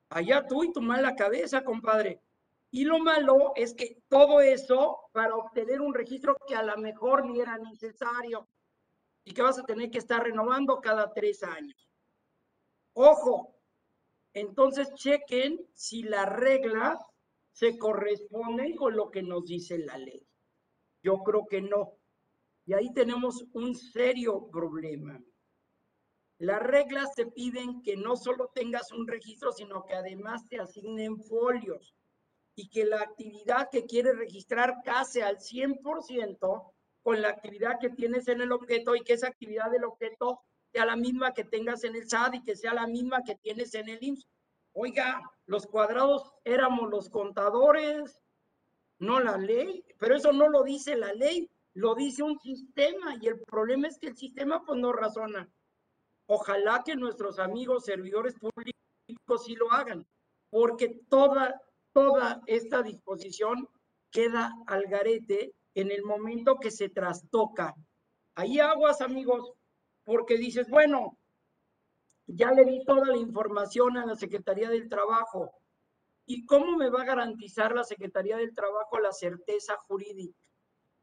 [0.09, 2.21] allá tú y tu mala cabeza, compadre.
[2.69, 7.25] Y lo malo es que todo eso para obtener un registro que a lo mejor
[7.25, 8.47] ni era necesario
[9.23, 11.89] y que vas a tener que estar renovando cada tres años.
[12.93, 13.58] Ojo,
[14.33, 16.99] entonces chequen si las reglas
[17.51, 20.25] se corresponden con lo que nos dice la ley.
[21.03, 21.97] Yo creo que no.
[22.65, 25.19] Y ahí tenemos un serio problema.
[26.37, 31.21] Las reglas te piden que no solo tengas un registro, sino que además te asignen
[31.21, 31.93] folios
[32.55, 38.27] y que la actividad que quieres registrar case al 100% con la actividad que tienes
[38.27, 41.95] en el objeto y que esa actividad del objeto sea la misma que tengas en
[41.95, 44.27] el SAT y que sea la misma que tienes en el IMSS.
[44.73, 48.21] Oiga, los cuadrados éramos los contadores,
[48.99, 53.27] no la ley, pero eso no lo dice la ley, lo dice un sistema y
[53.27, 55.49] el problema es que el sistema pues no razona.
[56.27, 60.05] Ojalá que nuestros amigos servidores públicos sí lo hagan,
[60.49, 61.59] porque toda
[61.93, 63.67] toda esta disposición
[64.11, 67.75] queda al garete en el momento que se trastoca.
[68.35, 69.53] Ahí aguas, amigos,
[70.09, 71.19] porque dices, bueno,
[72.25, 75.51] ya le di toda la información a la Secretaría del Trabajo.
[76.25, 80.35] ¿Y cómo me va a garantizar la Secretaría del Trabajo la certeza jurídica?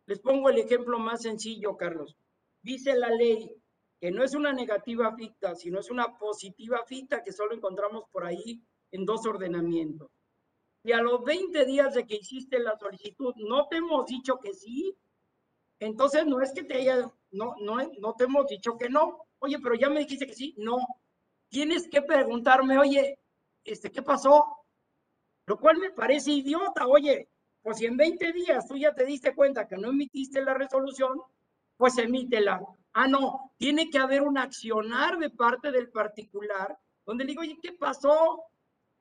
[0.07, 2.17] Les pongo el ejemplo más sencillo, Carlos.
[2.63, 3.55] Dice la ley
[4.01, 8.25] que no es una negativa ficta, sino es una positiva ficta que solo encontramos por
[8.25, 10.11] ahí en dos ordenamientos
[10.83, 14.53] y a los 20 días de que hiciste la solicitud no te hemos dicho que
[14.53, 14.97] sí,
[15.79, 19.27] entonces no es que te haya, no, no, no te hemos dicho que no.
[19.39, 20.79] Oye, pero ya me dijiste que sí, no.
[21.49, 23.19] Tienes que preguntarme, oye,
[23.65, 24.45] este, ¿qué pasó?
[25.47, 27.29] Lo cual me parece idiota, oye,
[27.63, 31.21] pues si en 20 días tú ya te diste cuenta que no emitiste la resolución,
[31.77, 32.61] pues emítela.
[32.93, 37.59] Ah, no, tiene que haber un accionar de parte del particular donde le digo, oye,
[37.63, 38.43] ¿qué pasó?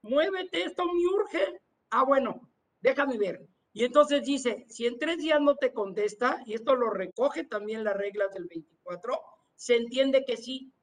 [0.03, 1.61] Muévete, esto me urge.
[1.89, 3.47] Ah, bueno, déjame ver.
[3.75, 7.83] Y entonces dice, si en tres días no te contesta, y esto lo recoge también
[7.83, 9.19] las reglas del 24,
[9.53, 10.73] se entiende que sí.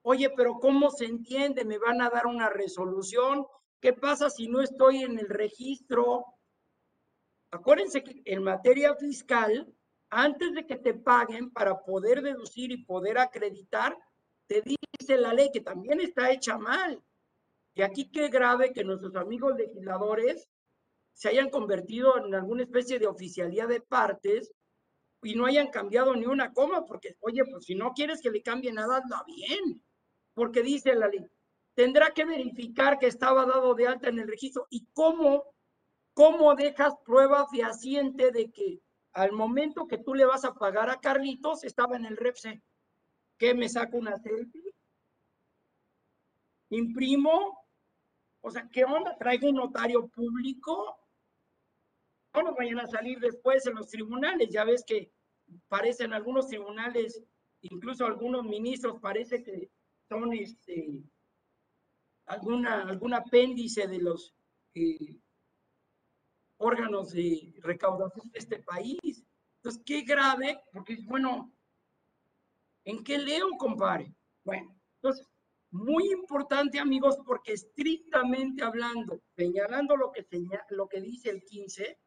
[0.00, 1.66] Oye, pero ¿cómo se entiende?
[1.66, 3.44] ¿Me van a dar una resolución?
[3.82, 6.24] ¿Qué pasa si no estoy en el registro?
[7.50, 9.70] Acuérdense que en materia fiscal,
[10.08, 13.94] antes de que te paguen para poder deducir y poder acreditar,
[14.46, 17.04] te dice la ley que también está hecha mal.
[17.74, 20.48] Y aquí qué grave que nuestros amigos legisladores
[21.14, 24.52] se hayan convertido en alguna especie de oficialía de partes
[25.22, 28.42] y no hayan cambiado ni una coma, porque, oye, pues si no quieres que le
[28.42, 29.82] cambie nada, hazla bien,
[30.34, 31.24] porque dice la ley,
[31.74, 34.66] tendrá que verificar que estaba dado de alta en el registro.
[34.70, 35.44] ¿Y cómo,
[36.14, 38.80] cómo dejas prueba fehaciente de que
[39.12, 42.62] al momento que tú le vas a pagar a Carlitos estaba en el REPSE?
[43.38, 44.74] ¿Qué me saco una selfie?
[46.70, 47.58] ¿Imprimo?
[48.40, 49.16] O sea, ¿qué onda?
[49.18, 51.01] ¿Traigo un notario público?
[52.34, 54.48] No nos vayan a salir después en los tribunales.
[54.50, 55.12] Ya ves que
[55.68, 57.22] parecen algunos tribunales,
[57.60, 59.70] incluso algunos ministros, parece que
[60.08, 61.02] son este,
[62.26, 64.34] alguna, algún apéndice de los
[64.74, 65.16] eh,
[66.58, 69.24] órganos de recaudación de este país.
[69.56, 71.52] Entonces, qué grave, porque, bueno,
[72.84, 74.14] ¿en qué leo, compadre?
[74.44, 75.26] Bueno, entonces,
[75.70, 80.26] muy importante, amigos, porque estrictamente hablando, señalando lo que,
[80.70, 81.98] lo que dice el 15,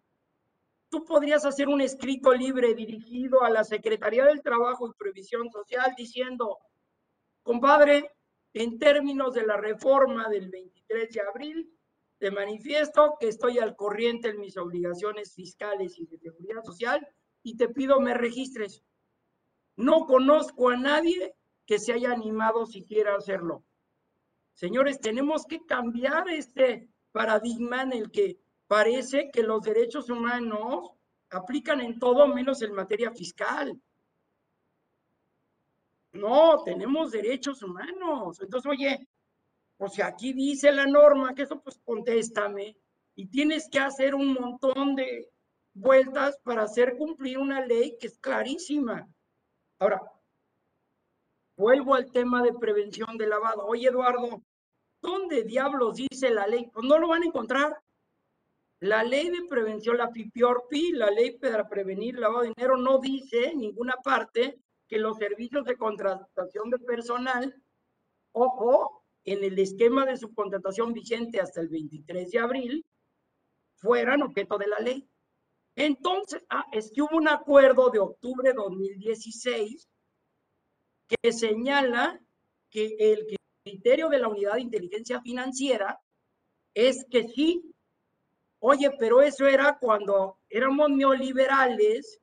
[0.96, 5.94] tú podrías hacer un escrito libre dirigido a la Secretaría del Trabajo y Previsión Social
[5.98, 6.58] diciendo,
[7.44, 8.12] compadre,
[8.54, 11.78] en términos de la reforma del 23 de abril,
[12.18, 17.06] te manifiesto que estoy al corriente en mis obligaciones fiscales y de seguridad social
[17.44, 18.82] y te pido me registres.
[19.76, 21.36] No conozco a nadie
[21.66, 23.66] que se haya animado siquiera a hacerlo.
[24.54, 30.92] Señores, tenemos que cambiar este paradigma en el que parece que los derechos humanos
[31.30, 33.80] aplican en todo menos en materia fiscal.
[36.14, 38.40] No, tenemos derechos humanos.
[38.42, 39.08] Entonces, oye,
[39.78, 42.78] o sea, aquí dice la norma que eso, pues contéstame.
[43.16, 45.30] Y tienes que hacer un montón de
[45.74, 49.08] vueltas para hacer cumplir una ley que es clarísima.
[49.80, 50.02] Ahora,
[51.58, 53.66] vuelvo al tema de prevención de lavado.
[53.66, 54.42] Oye, Eduardo,
[55.02, 56.70] ¿dónde diablos dice la ley?
[56.74, 57.78] Pues no lo van a encontrar.
[58.80, 63.50] La ley de prevención, la PIPIORPI, la ley para prevenir lavado de dinero, no dice
[63.50, 67.56] en ninguna parte que los servicios de contratación de personal,
[68.34, 72.86] ojo, en el esquema de subcontratación vigente hasta el 23 de abril,
[73.78, 75.08] fueran objeto de la ley.
[75.76, 79.90] Entonces, ah, es que hubo un acuerdo de octubre de 2016
[81.08, 82.20] que señala
[82.70, 83.26] que el
[83.64, 86.00] criterio de la unidad de inteligencia financiera
[86.74, 87.75] es que sí,
[88.68, 92.20] oye, pero eso era cuando éramos neoliberales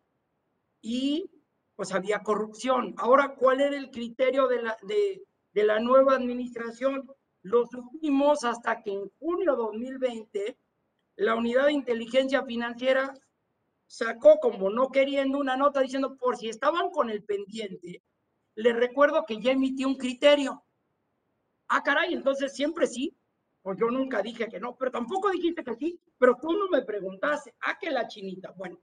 [0.80, 1.30] y
[1.76, 2.94] pues había corrupción.
[2.98, 5.24] Ahora, ¿cuál era el criterio de la, de,
[5.64, 7.08] la nueva administración?
[7.42, 10.58] Lo supimos hasta que en junio de 2020
[11.14, 13.14] la unidad de inteligencia financiera
[13.86, 18.02] sacó como no queriendo una nota diciendo por si estaban con el pendiente,
[18.56, 20.64] les recuerdo que ya emití un criterio.
[21.68, 23.16] Ah, caray, entonces siempre sí.
[23.62, 26.82] Pues yo nunca dije que no, pero tampoco dijiste que sí, pero tú no me
[26.82, 28.50] preguntaste, ah, que la chinita.
[28.56, 28.80] Bueno,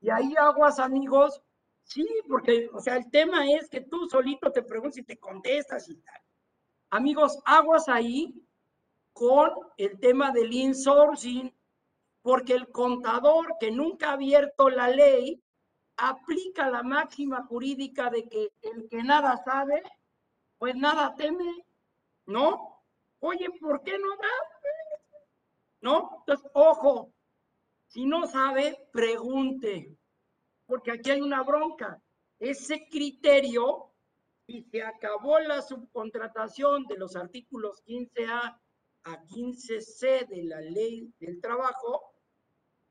[0.00, 1.40] y ahí aguas, amigos,
[1.84, 5.88] sí, porque, o sea, el tema es que tú solito te preguntas y te contestas
[5.88, 6.20] y tal.
[6.90, 8.34] Amigos, aguas ahí
[9.12, 11.54] con el tema del insourcing,
[12.22, 15.40] porque el contador que nunca ha abierto la ley
[15.96, 19.82] aplica la máxima jurídica de que el que nada sabe,
[20.58, 21.64] pues nada teme,
[22.26, 22.71] ¿no?
[23.24, 24.34] Oye, ¿por qué no da?
[25.80, 26.16] ¿No?
[26.18, 27.12] Entonces, ojo,
[27.86, 29.96] si no sabe, pregunte,
[30.66, 32.02] porque aquí hay una bronca.
[32.40, 33.92] Ese criterio,
[34.48, 38.60] y se acabó la subcontratación de los artículos 15A
[39.04, 42.16] a 15C de la ley del trabajo,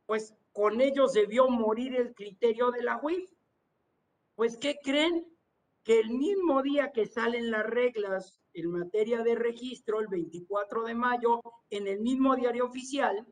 [0.05, 3.29] pues con ellos debió morir el criterio de la UIF.
[4.35, 5.27] Pues, ¿qué creen?
[5.83, 10.95] Que el mismo día que salen las reglas en materia de registro, el 24 de
[10.95, 13.25] mayo, en el mismo diario oficial,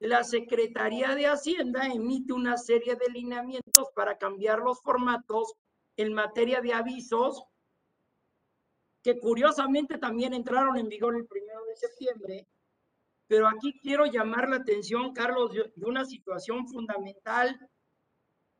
[0.00, 5.54] la Secretaría de Hacienda emite una serie de lineamientos para cambiar los formatos
[5.96, 7.42] en materia de avisos,
[9.02, 12.46] que curiosamente también entraron en vigor el primero de septiembre,
[13.26, 17.58] pero aquí quiero llamar la atención, Carlos, de una situación fundamental.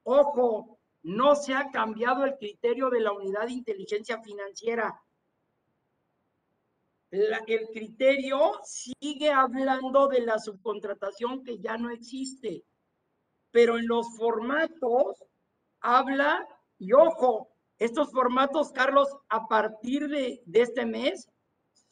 [0.03, 5.01] Ojo, no se ha cambiado el criterio de la unidad de inteligencia financiera.
[7.11, 12.65] El criterio sigue hablando de la subcontratación que ya no existe,
[13.51, 15.25] pero en los formatos
[15.81, 16.47] habla,
[16.79, 17.49] y ojo,
[17.79, 21.29] estos formatos, Carlos, a partir de, de este mes,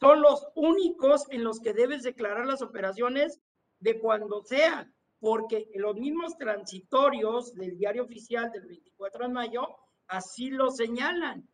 [0.00, 3.40] son los únicos en los que debes declarar las operaciones
[3.80, 4.90] de cuando sea,
[5.20, 9.62] porque los mismos transitorios del diario oficial del 24 de mayo
[10.08, 11.48] así lo señalan.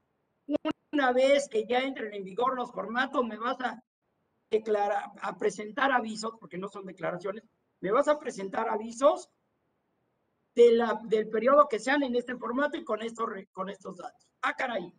[0.93, 3.82] Una vez que ya entren en vigor los formatos, me vas a
[4.51, 7.45] declarar, a presentar avisos, porque no son declaraciones,
[7.80, 9.30] me vas a presentar avisos
[10.55, 14.28] de la, del periodo que sean en este formato y con estos, con estos datos.
[14.43, 14.93] Ah, caray.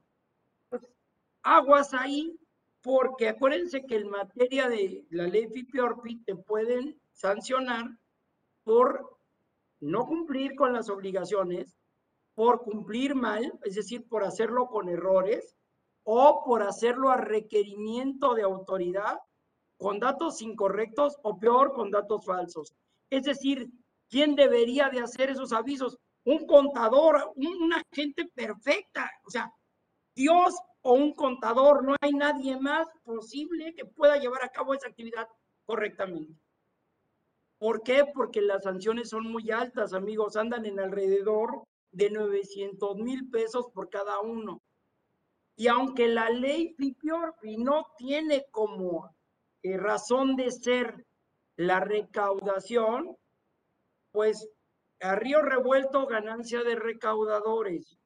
[0.70, 0.90] Pues,
[1.44, 2.40] aguas ahí,
[2.82, 7.86] porque acuérdense que en materia de la ley FIPIORPI te pueden sancionar
[8.64, 9.20] por
[9.80, 11.78] no cumplir con las obligaciones,
[12.34, 15.56] por cumplir mal, es decir, por hacerlo con errores,
[16.04, 19.20] o por hacerlo a requerimiento de autoridad
[19.78, 22.74] con datos incorrectos o peor, con datos falsos.
[23.10, 23.70] Es decir,
[24.10, 25.98] ¿quién debería de hacer esos avisos?
[26.26, 29.12] Un contador, una gente perfecta.
[29.26, 29.52] O sea,
[30.16, 34.88] Dios o un contador, no hay nadie más posible que pueda llevar a cabo esa
[34.88, 35.28] actividad
[35.66, 36.34] correctamente.
[37.58, 38.06] ¿Por qué?
[38.14, 43.90] Porque las sanciones son muy altas, amigos, andan en alrededor de 900 mil pesos por
[43.90, 44.62] cada uno.
[45.56, 46.76] Y aunque la ley
[47.44, 49.16] y no tiene como
[49.62, 51.06] eh, razón de ser
[51.56, 53.16] la recaudación,
[54.12, 54.50] pues
[55.00, 57.98] a río revuelto ganancia de recaudadores.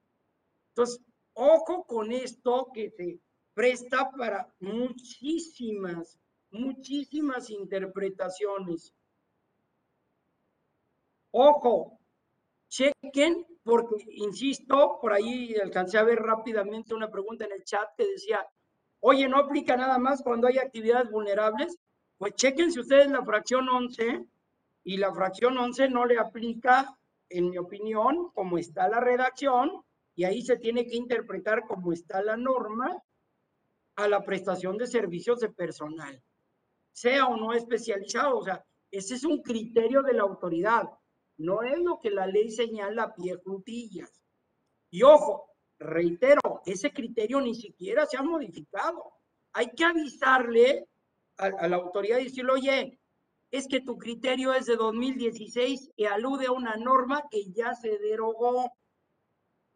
[0.70, 1.02] Entonces,
[1.40, 3.20] Ojo con esto que se
[3.54, 6.18] presta para muchísimas,
[6.50, 8.92] muchísimas interpretaciones.
[11.30, 11.97] Ojo,
[12.70, 18.08] chequen, porque, insisto, por ahí alcancé a ver rápidamente una pregunta en el chat que
[18.08, 18.46] decía,
[19.00, 21.78] oye, ¿no aplica nada más cuando hay actividades vulnerables?
[22.18, 24.26] Pues chequense ustedes la fracción 11
[24.84, 26.98] y la fracción 11 no le aplica,
[27.30, 29.84] en mi opinión, como está la redacción,
[30.16, 33.04] y ahí se tiene que interpretar como está la norma
[33.98, 36.24] a la prestación de servicios de personal,
[36.92, 38.38] sea o no especializado.
[38.40, 40.90] O sea, ese es un criterio de la autoridad,
[41.38, 44.22] no es lo que la ley señala a pie juntillas.
[44.90, 49.14] Y ojo, reitero, ese criterio ni siquiera se ha modificado.
[49.54, 50.88] Hay que avisarle
[51.38, 53.00] a, la autoridad y decirle, oye,
[53.52, 57.98] es que tu criterio es de 2016 y alude a una norma que ya se
[57.98, 58.72] derogó.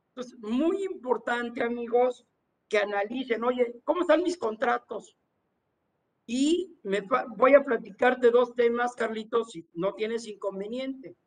[0.10, 2.26] Entonces, muy importante, amigos,
[2.68, 5.16] que analicen, oye, ¿cómo están mis contratos?
[6.26, 7.02] Y me
[7.36, 11.18] voy a platicarte dos temas, Carlitos, si no tienes inconveniente.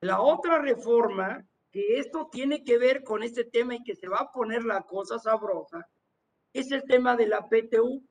[0.00, 4.18] La otra reforma, que esto tiene que ver con este tema y que se va
[4.18, 5.88] a poner la cosa sabrosa,
[6.52, 8.02] es el tema de la PTU.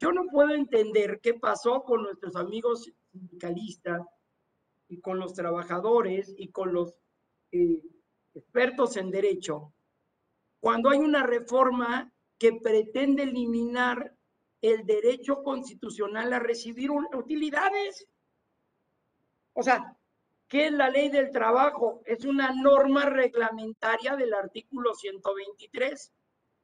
[0.00, 4.02] Yo no puedo entender qué pasó con nuestros amigos sindicalistas
[4.88, 6.94] y con los trabajadores y con los
[7.52, 7.82] eh,
[8.34, 9.72] expertos en derecho
[10.62, 14.16] cuando hay una reforma que pretende eliminar
[14.60, 18.06] el derecho constitucional a recibir utilidades.
[19.54, 19.98] O sea,
[20.52, 22.02] ¿qué es la ley del trabajo?
[22.04, 26.12] Es una norma reglamentaria del artículo 123.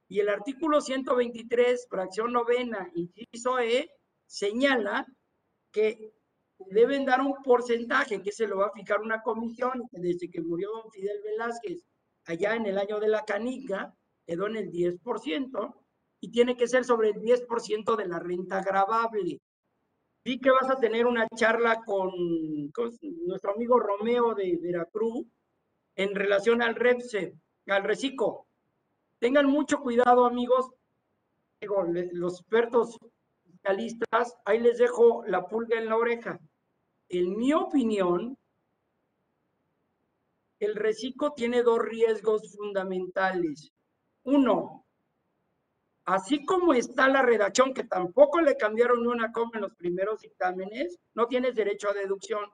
[0.08, 3.90] Y el artículo 123, fracción novena, inciso E,
[4.26, 5.06] señala
[5.72, 6.12] que
[6.58, 10.70] deben dar un porcentaje que se lo va a fijar una comisión desde que murió
[10.70, 11.82] don Fidel Velázquez
[12.26, 13.94] allá en el año de la canica,
[14.26, 15.74] quedó en el 10%
[16.20, 19.40] y tiene que ser sobre el 10% de la renta grabable.
[20.28, 22.10] Vi que vas a tener una charla con,
[23.26, 25.26] nuestro amigo Romeo de Veracruz
[25.96, 27.32] en relación al REPSE,
[27.68, 28.46] al RECICO.
[29.20, 30.70] Tengan mucho cuidado, amigos.
[32.12, 32.98] Los expertos
[33.42, 36.38] fiscalistas, ahí les dejo la pulga en la oreja.
[37.08, 38.36] En mi opinión,
[40.60, 43.72] el reciclo tiene dos riesgos fundamentales.
[44.24, 44.84] Uno,
[46.08, 50.98] así como está la redacción, que tampoco le cambiaron una coma en los primeros dictámenes,
[51.12, 52.50] no tienes derecho a deducción.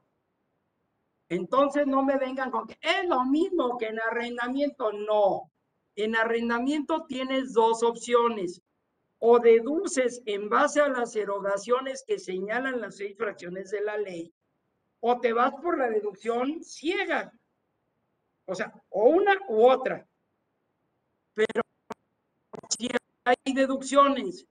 [1.29, 4.93] Entonces no me vengan con que es lo mismo que en arrendamiento.
[4.93, 5.53] No,
[5.95, 8.61] en arrendamiento tienes dos opciones.
[9.21, 14.35] O deduces en base a las erogaciones que señalan las seis fracciones de la ley,
[14.99, 17.33] o te vas por la deducción ciega.
[18.47, 20.07] O sea, o una u otra.
[21.35, 21.63] Pero
[23.25, 24.47] hay deducciones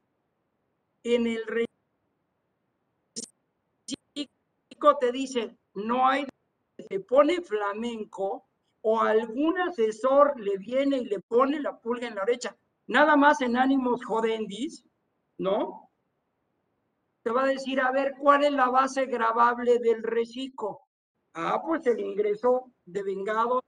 [1.04, 1.68] en el reciclo
[5.00, 6.26] te dice no hay,
[6.78, 8.46] se pone flamenco,
[8.82, 12.56] o algún asesor le viene y le pone la pulga en la oreja,
[12.88, 14.86] nada más en ánimos jodendis,
[15.38, 15.90] ¿no?
[17.24, 20.82] Te va a decir, a ver, ¿cuál es la base grabable del reciclo?
[21.34, 23.64] Ah, pues el ingreso de vengado.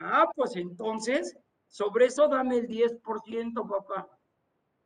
[0.00, 1.38] Ah, pues entonces,
[1.76, 4.08] sobre eso dame el 10%, papá.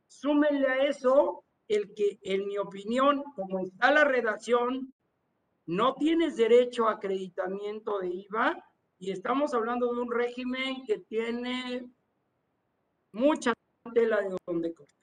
[0.09, 4.93] Súmenle a eso el que, en mi opinión, como está la redacción,
[5.65, 8.61] no tienes derecho a acreditamiento de IVA
[8.99, 11.89] y estamos hablando de un régimen que tiene
[13.13, 13.53] mucha
[13.93, 14.97] tela de donde cortar.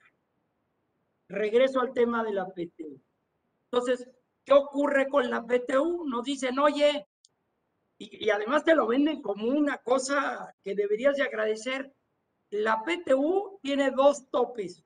[1.27, 3.01] Regreso al tema de la PTU.
[3.71, 4.07] Entonces,
[4.45, 6.05] ¿qué ocurre con la PTU?
[6.07, 7.08] Nos dicen, oye,
[7.99, 11.93] y, además te lo venden como una cosa que deberías de agradecer.
[12.49, 14.83] La PTU tiene dos topes.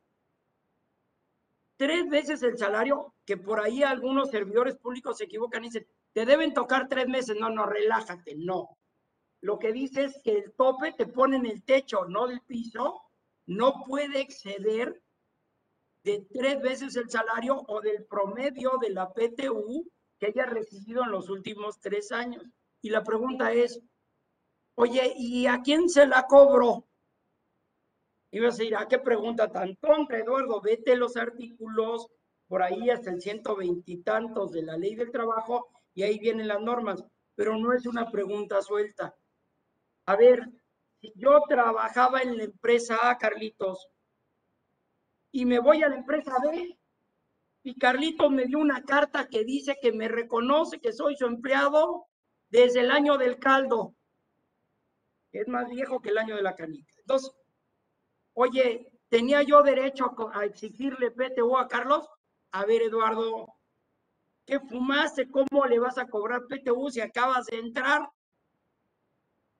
[1.78, 6.26] Tres veces el salario, que por ahí algunos servidores públicos se equivocan y dicen, te
[6.26, 7.38] deben tocar tres meses.
[7.39, 8.78] No, no, relájate, no
[9.43, 13.01] lo que dice es que el tope te pone en el techo, no del piso,
[13.45, 15.03] no puede exceder
[16.05, 19.86] de tres veces el salario o del promedio de la PTU
[20.18, 22.45] que haya recibido en los últimos tres años.
[22.84, 23.81] Y la pregunta es,
[24.75, 26.86] oye, ¿y a quién se la cobro?
[28.29, 30.61] Iba a decir, ¿a qué pregunta tan tonta, Eduardo?
[30.61, 32.11] Vete los artículos
[32.47, 36.61] por ahí hasta el ciento veintitantos de la ley del trabajo y ahí vienen las
[36.61, 37.03] normas,
[37.34, 39.15] pero no es una pregunta suelta
[40.05, 40.49] a ver,
[40.99, 43.88] si yo trabajaba en la empresa A, Carlitos,
[45.31, 46.77] y me voy a la empresa B,
[47.63, 52.07] y Carlitos me dio una carta que dice que me reconoce que soy su empleado
[52.53, 53.95] desde el año del caldo.
[55.31, 56.93] Es más viejo que el año de la canica.
[56.99, 57.33] Entonces,
[58.33, 62.07] oye, ¿tenía yo derecho a exigirle PTU a Carlos?
[62.51, 63.55] A ver, Eduardo,
[64.45, 65.31] ¿qué fumaste?
[65.31, 68.07] ¿Cómo le vas a cobrar PTU si acabas de entrar?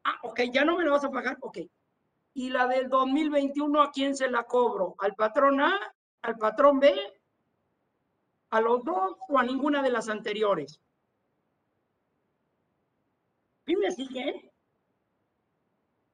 [0.04, 1.62] Ah, ok, ya no me la vas a pagar, ok.
[2.36, 4.94] Y la del 2021, ¿a quién se la cobro?
[5.00, 5.96] ¿Al patrón A?
[6.22, 6.94] ¿Al patrón B?
[8.52, 10.80] ¿A los dos o a ninguna de las anteriores?
[13.66, 14.52] ¿Y me sigue?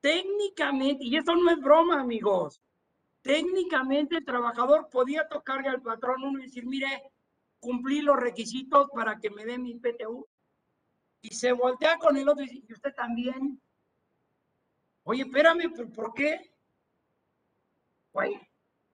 [0.02, 2.62] Técnicamente, y esto no es broma, amigos,
[3.22, 7.04] técnicamente el trabajador podía tocarle al patrón uno y decir, mire,
[7.60, 10.26] cumplí los requisitos para que me dé mi PTU.
[11.22, 13.62] Y se voltea con el otro y dice, ¿y usted también?
[15.04, 16.54] Oye, espérame, ¿por qué?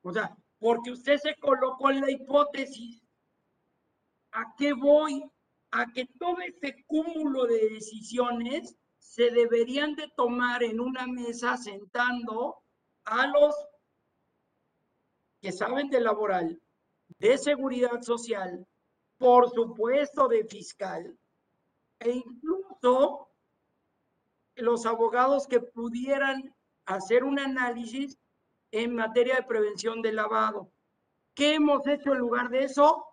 [0.01, 3.01] o sea, porque usted se colocó en la hipótesis.
[4.32, 5.24] ¿A qué voy?
[5.78, 12.63] A que todo este cúmulo de decisiones se deberían de tomar en una mesa sentando
[13.03, 13.53] a los
[15.41, 16.61] que saben de laboral,
[17.19, 18.65] de seguridad social,
[19.17, 21.17] por supuesto de fiscal,
[21.99, 23.30] e incluso
[24.55, 26.55] los abogados que pudieran
[26.86, 28.17] hacer un análisis
[28.71, 30.71] en materia de prevención del lavado.
[31.34, 33.05] ¿Qué hemos hecho en lugar de eso?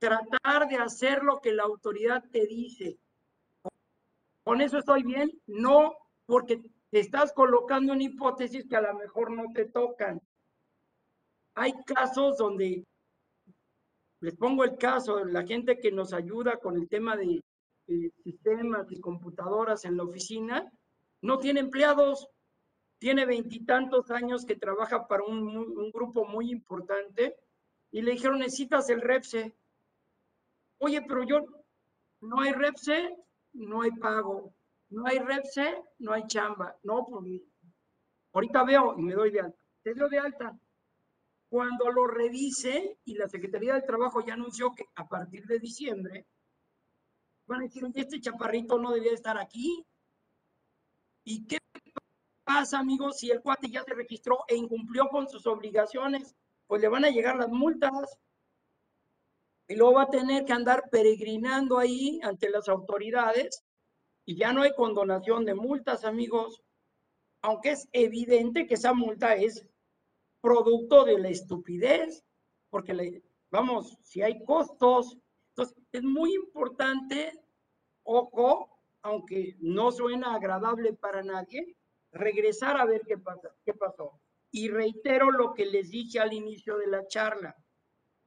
[0.00, 2.98] Tratar de hacer lo que la autoridad te dice.
[4.42, 5.30] ¿Con eso estoy bien?
[5.46, 5.94] No,
[6.26, 10.20] porque te estás colocando en hipótesis que a lo mejor no te tocan.
[11.54, 12.84] Hay casos donde,
[14.20, 17.42] les pongo el caso, la gente que nos ayuda con el tema de
[18.24, 20.72] sistemas y computadoras en la oficina,
[21.22, 22.28] no tiene empleados,
[22.98, 27.36] tiene veintitantos años que trabaja para un, un, grupo muy importante
[27.90, 29.54] y le dijeron, necesitas el REPSE.
[30.82, 31.44] Oye, pero yo,
[32.22, 33.16] no hay REPSE,
[33.52, 34.54] no hay pago.
[34.88, 36.76] No hay REPSE, no hay chamba.
[36.82, 37.42] No, pues
[38.32, 39.58] ahorita veo y me doy de alta.
[39.82, 40.58] Te doy de alta.
[41.48, 46.26] Cuando lo revise y la Secretaría del Trabajo ya anunció que a partir de diciembre
[47.46, 49.84] van a decir, este chaparrito no debía estar aquí.
[51.24, 51.58] ¿Y qué
[52.44, 56.34] pasa, amigos, si el cuate ya se registró e incumplió con sus obligaciones?
[56.66, 58.18] Pues le van a llegar las multas.
[59.70, 63.64] Y luego va a tener que andar peregrinando ahí ante las autoridades.
[64.24, 66.60] Y ya no hay condonación de multas, amigos.
[67.40, 69.64] Aunque es evidente que esa multa es
[70.40, 72.24] producto de la estupidez.
[72.68, 75.16] Porque, vamos, si hay costos,
[75.50, 77.40] entonces, es muy importante,
[78.02, 81.76] ojo, aunque no suena agradable para nadie,
[82.10, 84.20] regresar a ver qué, pasa, qué pasó.
[84.50, 87.56] Y reitero lo que les dije al inicio de la charla,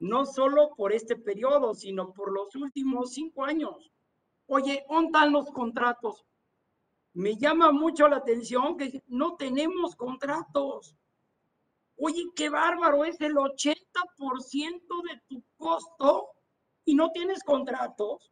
[0.04, 3.90] no solo por este periodo, sino por los últimos cinco años.
[4.48, 6.26] Oye, ¿dónde están los contratos?
[7.14, 10.98] Me llama mucho la atención que no tenemos contratos.
[11.96, 13.82] Oye, qué bárbaro, es el 80%
[15.10, 16.32] de tu costo
[16.84, 18.30] y no tienes contratos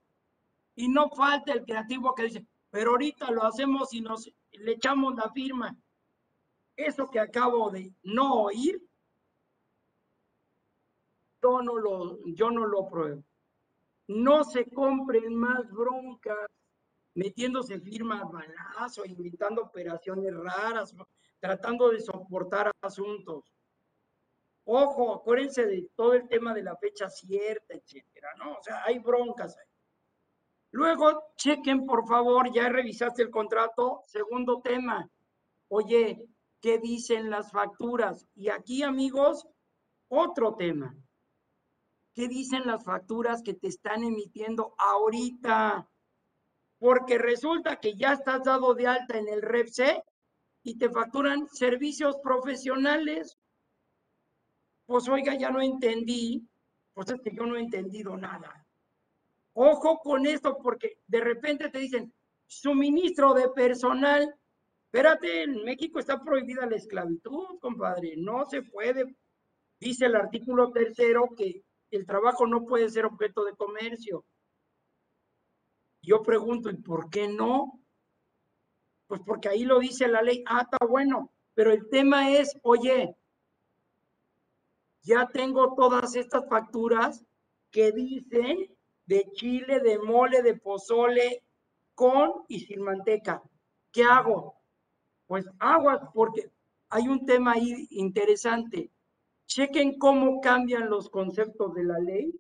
[0.76, 5.16] y no falta el creativo que dice, pero ahorita lo hacemos y nos le echamos
[5.16, 5.78] la firma.
[6.76, 8.82] Eso que acabo de no oír,
[11.42, 13.24] yo no lo, yo no lo pruebo.
[14.08, 16.48] No se compren más broncas
[17.14, 20.96] metiéndose firmas balazo, invitando operaciones raras,
[21.40, 23.44] tratando de soportar asuntos.
[24.66, 28.54] Ojo, acuérdense de todo el tema de la fecha cierta, etcétera, ¿no?
[28.54, 29.66] O sea, hay broncas ahí.
[30.72, 34.04] Luego, chequen, por favor, ya revisaste el contrato.
[34.06, 35.10] Segundo tema.
[35.68, 36.30] Oye,
[36.62, 38.28] ¿qué dicen las facturas?
[38.36, 39.46] Y aquí, amigos,
[40.08, 40.96] otro tema.
[42.14, 45.90] ¿Qué dicen las facturas que te están emitiendo ahorita?
[46.78, 50.04] Porque resulta que ya estás dado de alta en el REPSE
[50.64, 53.38] y te facturan servicios profesionales
[54.92, 56.46] pues oiga, ya no entendí,
[56.94, 58.68] pues es que yo no he entendido nada.
[59.54, 62.14] Ojo con esto, porque de repente te dicen,
[62.46, 64.36] suministro de personal.
[64.86, 68.16] Espérate, en México está prohibida la esclavitud, compadre.
[68.18, 69.16] No se puede.
[69.80, 74.26] Dice el artículo tercero que el trabajo no puede ser objeto de comercio.
[76.02, 77.80] Yo pregunto, ¿y por qué no?
[79.08, 80.44] Pues porque ahí lo dice la ley.
[80.48, 81.32] Ah, está bueno.
[81.54, 83.16] Pero el tema es, oye,
[85.04, 87.26] ya tengo todas estas facturas
[87.72, 88.76] que dicen
[89.06, 91.44] de chile, de mole, de pozole,
[91.94, 93.44] con y sin manteca.
[93.92, 94.56] ¿Qué hago?
[95.28, 96.52] Pues aguas, porque
[96.90, 98.90] hay un tema ahí interesante.
[99.48, 102.34] Chequen cómo cambian los conceptos de la ley,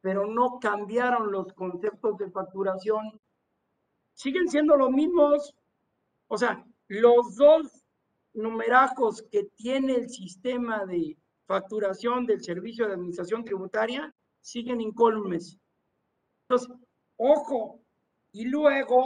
[0.00, 3.20] pero no cambiaron los conceptos de facturación.
[4.14, 5.54] Siguen siendo los mismos.
[6.28, 7.84] O sea, los dos
[8.34, 11.16] numerajos que tiene el sistema de
[11.46, 15.58] facturación del servicio de administración tributaria siguen incólumes.
[16.42, 16.76] Entonces,
[17.16, 17.80] ojo,
[18.32, 19.04] y luego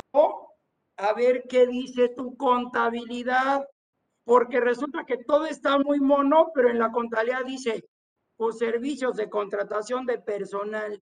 [0.96, 3.64] a ver qué dice tu contabilidad,
[4.28, 7.88] porque resulta que todo está muy mono, pero en la contabilidad dice,
[8.36, 11.02] pues servicios de contratación de personal.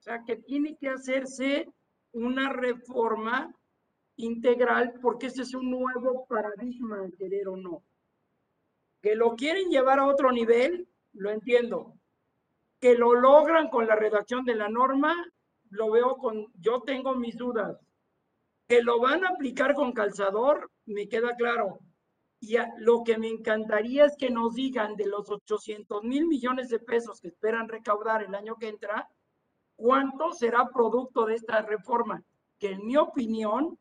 [0.00, 1.68] O sea, que tiene que hacerse
[2.10, 3.54] una reforma
[4.16, 7.84] integral porque ese es un nuevo paradigma, querer o no.
[9.00, 11.94] Que lo quieren llevar a otro nivel, lo entiendo.
[12.80, 15.14] Que lo logran con la redacción de la norma,
[15.70, 17.78] lo veo con, yo tengo mis dudas.
[18.66, 21.78] Que lo van a aplicar con calzador, me queda claro.
[22.40, 26.78] Y lo que me encantaría es que nos digan de los 800 mil millones de
[26.78, 29.08] pesos que esperan recaudar el año que entra,
[29.76, 32.22] cuánto será producto de esta reforma,
[32.58, 33.78] que en mi opinión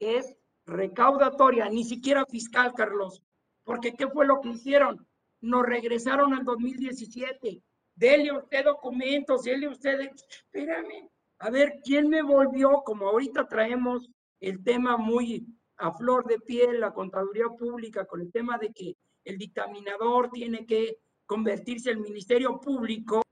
[0.00, 0.36] es
[0.66, 3.22] recaudatoria, ni siquiera fiscal, Carlos,
[3.64, 5.06] porque ¿qué fue lo que hicieron?
[5.40, 7.62] Nos regresaron al 2017.
[7.94, 11.08] Dele usted documentos, dele usted, espérame,
[11.38, 12.82] a ver, ¿quién me volvió?
[12.84, 15.46] Como ahorita traemos el tema muy
[15.80, 20.66] a flor de piel, la contaduría pública, con el tema de que el dictaminador tiene
[20.66, 23.22] que convertirse en ministerio público,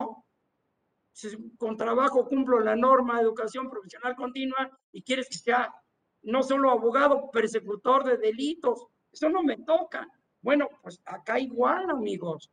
[1.59, 5.75] con trabajo cumplo la norma de educación profesional continua y quieres que sea
[6.23, 8.87] no solo abogado, persecutor de delitos.
[9.13, 10.09] Eso no me toca.
[10.41, 12.51] Bueno, pues acá igual, amigos.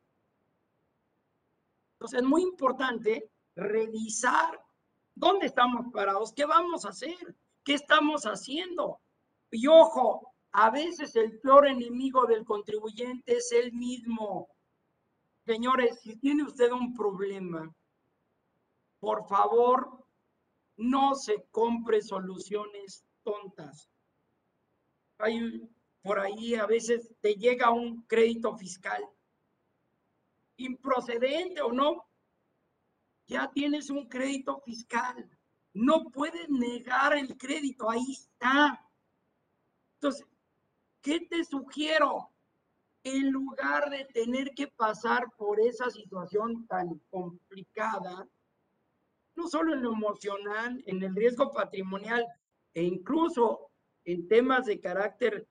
[1.96, 4.60] Entonces es muy importante revisar
[5.14, 9.00] dónde estamos parados, qué vamos a hacer, qué estamos haciendo.
[9.56, 14.50] Y ojo, a veces el peor enemigo del contribuyente es él mismo.
[15.46, 17.74] Señores, si tiene usted un problema,
[19.00, 20.06] por favor,
[20.78, 23.90] no se compre soluciones tontas.
[25.20, 25.70] Hay
[26.02, 29.04] por ahí a veces te llega un crédito fiscal
[30.58, 32.06] improcedente o no,
[33.28, 35.30] ya tienes un crédito fiscal.
[35.74, 38.85] No puedes negar el crédito, ahí está.
[40.06, 40.28] Entonces,
[41.02, 42.30] ¿qué te sugiero?
[43.04, 48.30] En lugar de tener que pasar por esa situación tan complicada,
[49.36, 52.24] no solo en lo emocional, en el riesgo patrimonial
[52.76, 53.72] e incluso
[54.04, 55.48] en temas de carácter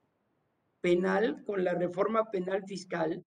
[0.81, 3.27] penal, con la reforma penal fiscal,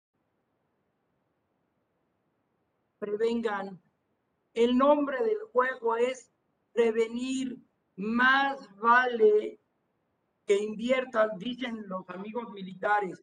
[2.99, 3.81] prevengan.
[4.53, 6.31] El nombre del juego es
[6.75, 7.57] prevenir.
[7.97, 9.59] Más vale
[10.47, 13.23] que inviertan, dicen los amigos militares,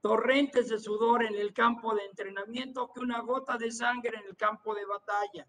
[0.00, 4.36] torrentes de sudor en el campo de entrenamiento que una gota de sangre en el
[4.36, 5.48] campo de batalla.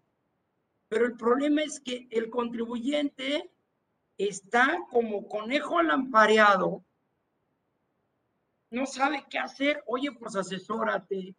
[0.88, 3.50] Pero el problema es que el contribuyente
[4.16, 6.84] está como conejo lampareado,
[8.70, 11.34] no sabe qué hacer, oye, pues asesórate.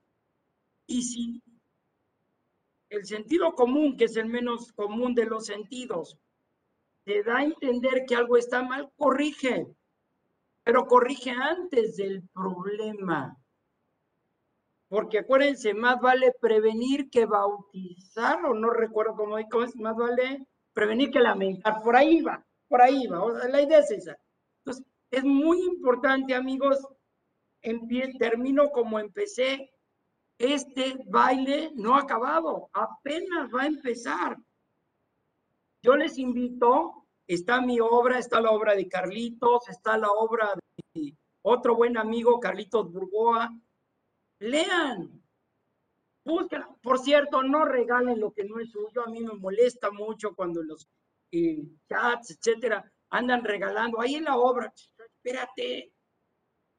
[0.88, 1.44] Y si
[2.90, 6.18] el sentido común, que es el menos común de los sentidos,
[7.10, 9.66] te da a entender que algo está mal, corrige,
[10.64, 13.36] pero corrige antes del problema.
[14.88, 21.10] Porque acuérdense, más vale prevenir que bautizar, o no recuerdo cómo, es, más vale prevenir
[21.10, 21.82] que lamentar.
[21.84, 23.28] Por ahí va, por ahí va.
[23.50, 24.16] la idea es esa.
[24.60, 26.78] Entonces, es muy importante, amigos,
[28.20, 29.72] termino como empecé.
[30.38, 34.38] Este baile no ha acabado, apenas va a empezar.
[35.82, 40.54] Yo les invito, está mi obra, está la obra de Carlitos, está la obra
[40.94, 43.50] de otro buen amigo, Carlitos Burgoa,
[44.40, 45.24] lean,
[46.26, 46.64] busquen.
[46.82, 49.04] Por cierto, no regalen lo que no es suyo.
[49.06, 50.88] A mí me molesta mucho cuando los
[51.32, 54.02] eh, chats, etcétera, andan regalando.
[54.02, 55.94] Ahí en la obra, espérate,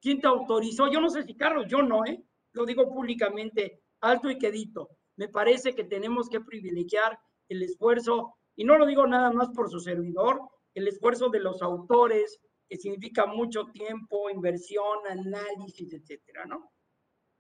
[0.01, 0.91] ¿quién te autorizó?
[0.91, 2.23] Yo no sé si Carlos, yo no, ¿eh?
[2.53, 4.91] Lo digo públicamente, alto y quedito.
[5.17, 9.71] Me parece que tenemos que privilegiar el esfuerzo, y no lo digo nada más por
[9.71, 10.41] su servidor,
[10.75, 16.71] el esfuerzo de los autores, que significa mucho tiempo, inversión, análisis, etcétera, ¿no?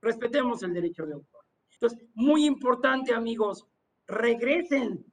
[0.01, 1.45] respetemos el derecho de autor.
[1.73, 3.67] Entonces, muy importante, amigos,
[4.07, 5.05] regresen,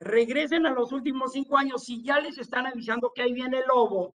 [0.00, 1.84] regresen a los últimos cinco años.
[1.84, 4.14] Si ya les están avisando que ahí viene el lobo,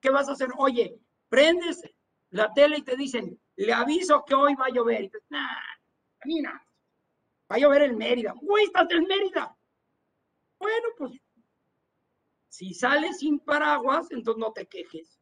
[0.00, 0.48] ¿qué vas a hacer?
[0.58, 1.82] Oye, prendes
[2.30, 5.00] la tele y te dicen, le aviso que hoy va a llover.
[5.00, 5.60] Y dices, nah,
[6.24, 6.52] mira,
[7.50, 8.34] va a llover en Mérida.
[8.42, 9.56] Uy, estás en Mérida.
[10.58, 11.12] Bueno, pues,
[12.48, 15.20] si sales sin paraguas, entonces no te quejes.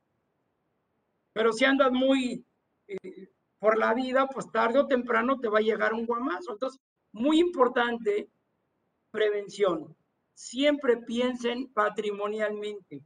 [1.32, 2.46] Pero si andas muy
[2.86, 3.28] eh,
[3.58, 6.52] por la vida, pues tarde o temprano te va a llegar un guamazo.
[6.52, 6.80] Entonces,
[7.12, 8.30] muy importante,
[9.10, 9.96] prevención.
[10.34, 13.02] Siempre piensen patrimonialmente.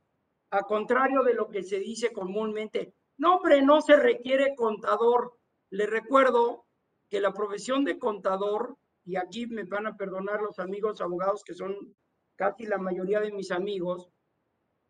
[0.50, 5.38] A contrario de lo que se dice comúnmente, no, hombre, no se requiere contador.
[5.70, 6.66] Les recuerdo
[7.08, 11.54] que la profesión de contador, y aquí me van a perdonar los amigos abogados que
[11.54, 11.94] son
[12.38, 14.08] casi la mayoría de mis amigos,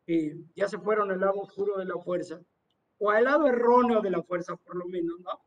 [0.07, 2.41] eh, ya se fueron al lado oscuro de la fuerza,
[2.99, 5.41] o al lado erróneo de la fuerza, por lo menos, ¿no?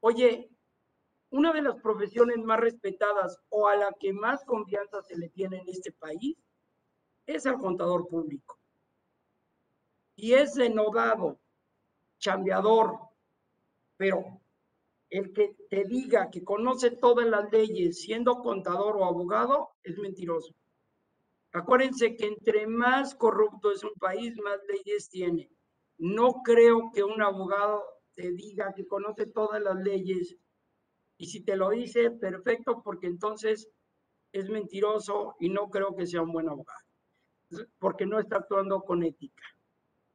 [0.00, 0.50] Oye,
[1.30, 5.58] una de las profesiones más respetadas o a la que más confianza se le tiene
[5.58, 6.36] en este país
[7.26, 8.58] es el contador público.
[10.16, 11.38] Y es denodado,
[12.18, 12.98] chambeador,
[13.96, 14.40] pero
[15.10, 20.54] el que te diga que conoce todas las leyes siendo contador o abogado es mentiroso.
[21.54, 25.48] Acuérdense que entre más corrupto es un país, más leyes tiene.
[25.98, 27.80] No creo que un abogado
[28.14, 30.36] te diga que conoce todas las leyes
[31.16, 33.68] y si te lo dice, perfecto, porque entonces
[34.32, 36.80] es mentiroso y no creo que sea un buen abogado,
[37.78, 39.44] porque no está actuando con ética.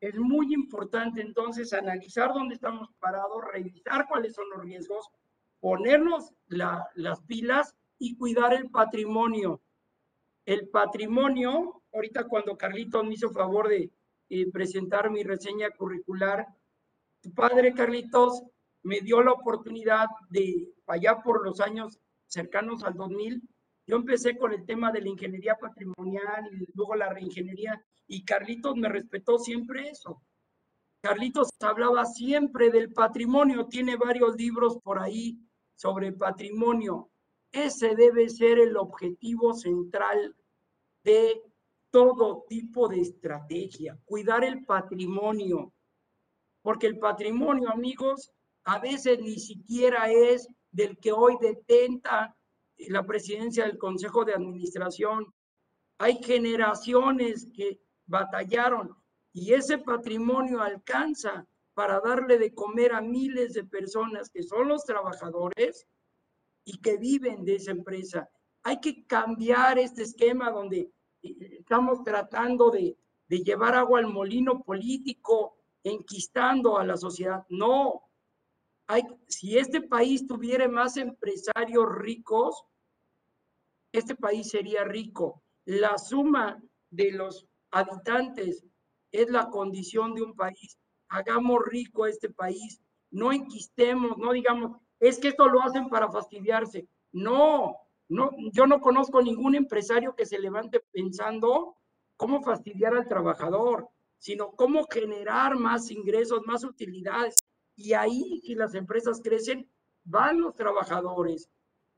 [0.01, 5.07] Es muy importante entonces analizar dónde estamos parados, revisar cuáles son los riesgos,
[5.61, 9.61] ponernos las pilas y cuidar el patrimonio.
[10.49, 13.91] El patrimonio, ahorita cuando Carlitos me hizo favor de
[14.29, 16.47] eh, presentar mi reseña curricular,
[17.21, 18.41] tu padre Carlitos
[18.81, 23.47] me dio la oportunidad de, allá por los años cercanos al 2000,
[23.85, 28.75] yo empecé con el tema de la ingeniería patrimonial y luego la reingeniería y Carlitos
[28.75, 30.19] me respetó siempre eso.
[31.03, 35.37] Carlitos hablaba siempre del patrimonio, tiene varios libros por ahí
[35.75, 37.11] sobre patrimonio.
[37.51, 40.35] Ese debe ser el objetivo central
[41.03, 41.41] de
[41.89, 45.73] todo tipo de estrategia, cuidar el patrimonio.
[46.61, 48.31] Porque el patrimonio, amigos,
[48.65, 52.35] a veces ni siquiera es del que hoy detenta
[52.77, 55.33] la presidencia del Consejo de Administración.
[55.97, 58.95] Hay generaciones que batallaron
[59.33, 64.83] y ese patrimonio alcanza para darle de comer a miles de personas que son los
[64.83, 65.87] trabajadores
[66.69, 68.29] y que viven de esa empresa.
[68.61, 70.91] Hay que cambiar este esquema donde
[71.23, 72.95] eh, estamos tratando de,
[73.27, 77.43] de llevar agua al molino político, enquistando a la sociedad.
[77.49, 78.03] No,
[78.85, 82.63] hay, si este país tuviera más empresarios ricos,
[83.91, 85.41] este país sería rico.
[85.65, 86.61] La suma
[86.91, 88.63] de los habitantes
[89.11, 90.77] es la condición de un país.
[91.07, 92.79] Hagamos rico este país.
[93.09, 96.87] No enquistemos, no digamos, es que esto lo hacen para fastidiarse.
[97.11, 97.77] No,
[98.09, 101.75] no, yo no conozco ningún empresario que se levante pensando
[102.17, 103.87] cómo fastidiar al trabajador,
[104.17, 107.35] sino cómo generar más ingresos, más utilidades.
[107.75, 109.69] Y ahí, si las empresas crecen,
[110.03, 111.49] van los trabajadores.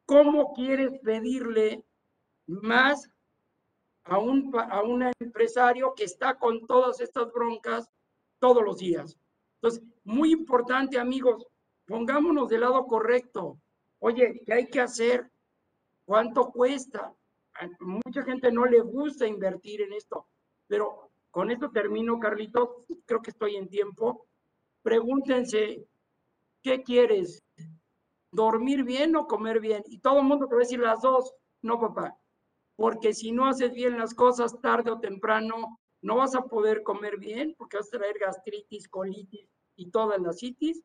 [0.06, 1.84] ¿Cómo quieres pedirle
[2.46, 3.10] más
[4.04, 7.90] a un, a un empresario que está con todas estas broncas
[8.40, 9.18] todos los días?
[9.56, 11.48] Entonces, muy importante, amigos,
[11.88, 13.60] pongámonos del lado correcto.
[14.00, 15.30] Oye, ¿qué hay que hacer?
[16.06, 17.14] ¿Cuánto cuesta?
[17.80, 20.28] Mucha gente no le gusta invertir en esto,
[20.68, 22.70] pero con esto termino, Carlitos.
[23.06, 24.28] Creo que estoy en tiempo.
[24.84, 25.86] Pregúntense,
[26.62, 27.42] ¿qué quieres?
[28.32, 29.84] ¿Dormir bien o comer bien?
[29.88, 31.34] Y todo el mundo te va a decir las dos.
[31.62, 32.18] No, papá.
[32.76, 37.18] Porque si no haces bien las cosas tarde o temprano, no vas a poder comer
[37.18, 40.82] bien porque vas a traer gastritis, colitis y todas las citis.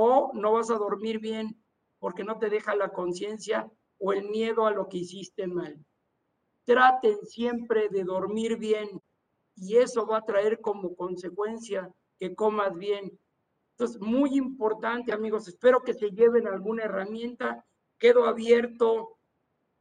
[0.00, 1.60] O no vas a dormir bien
[1.98, 3.68] porque no te deja la conciencia
[3.98, 5.84] o el miedo a lo que hiciste mal.
[6.64, 8.88] Traten siempre de dormir bien
[9.56, 13.18] y eso va a traer como consecuencia que comas bien
[13.78, 17.64] entonces, muy importante, amigos, espero que se lleven alguna herramienta.
[17.96, 19.18] Quedo abierto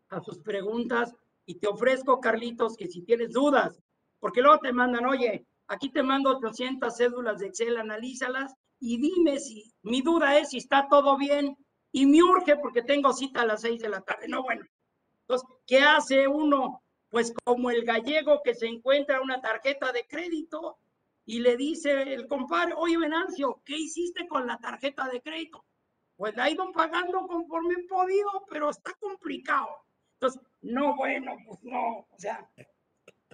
[0.09, 1.15] a sus preguntas
[1.47, 3.81] y te ofrezco, Carlitos, que si tienes dudas,
[4.19, 9.39] porque luego te mandan, oye, aquí te mando 800 cédulas de Excel, analízalas y dime
[9.39, 11.57] si mi duda es si está todo bien
[11.91, 14.27] y me urge porque tengo cita a las 6 de la tarde.
[14.27, 14.65] No, bueno.
[15.21, 16.83] Entonces, ¿qué hace uno?
[17.09, 20.77] Pues como el gallego que se encuentra una tarjeta de crédito
[21.25, 25.65] y le dice el compadre, oye Venancio, ¿qué hiciste con la tarjeta de crédito?
[26.15, 29.69] Pues la he ido pagando conforme he podido, pero está complicado.
[30.13, 32.49] Entonces, no, bueno, pues no, o sea,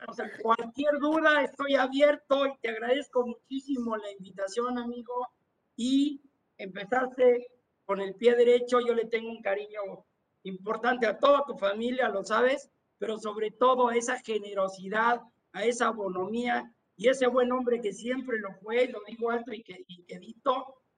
[0.08, 5.28] o sea, cualquier duda estoy abierto y te agradezco muchísimo la invitación, amigo,
[5.76, 6.22] y
[6.58, 7.48] empezarse
[7.86, 10.06] con el pie derecho, yo le tengo un cariño
[10.44, 15.90] importante a toda tu familia, lo sabes, pero sobre todo a esa generosidad, a esa
[15.90, 20.04] bonomía y ese buen hombre que siempre lo fue, lo digo alto y que, y
[20.04, 20.20] que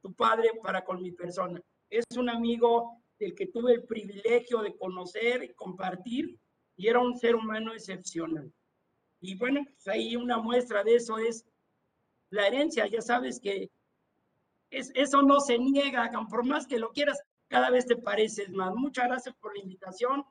[0.01, 1.59] tu padre para con mi persona.
[1.89, 6.37] Es un amigo del que tuve el privilegio de conocer y compartir
[6.75, 8.51] y era un ser humano excepcional.
[9.21, 11.45] Y bueno, pues ahí una muestra de eso es
[12.29, 12.87] la herencia.
[12.87, 13.69] Ya sabes que
[14.69, 18.73] es, eso no se niega, por más que lo quieras, cada vez te pareces más.
[18.75, 20.23] Muchas gracias por la invitación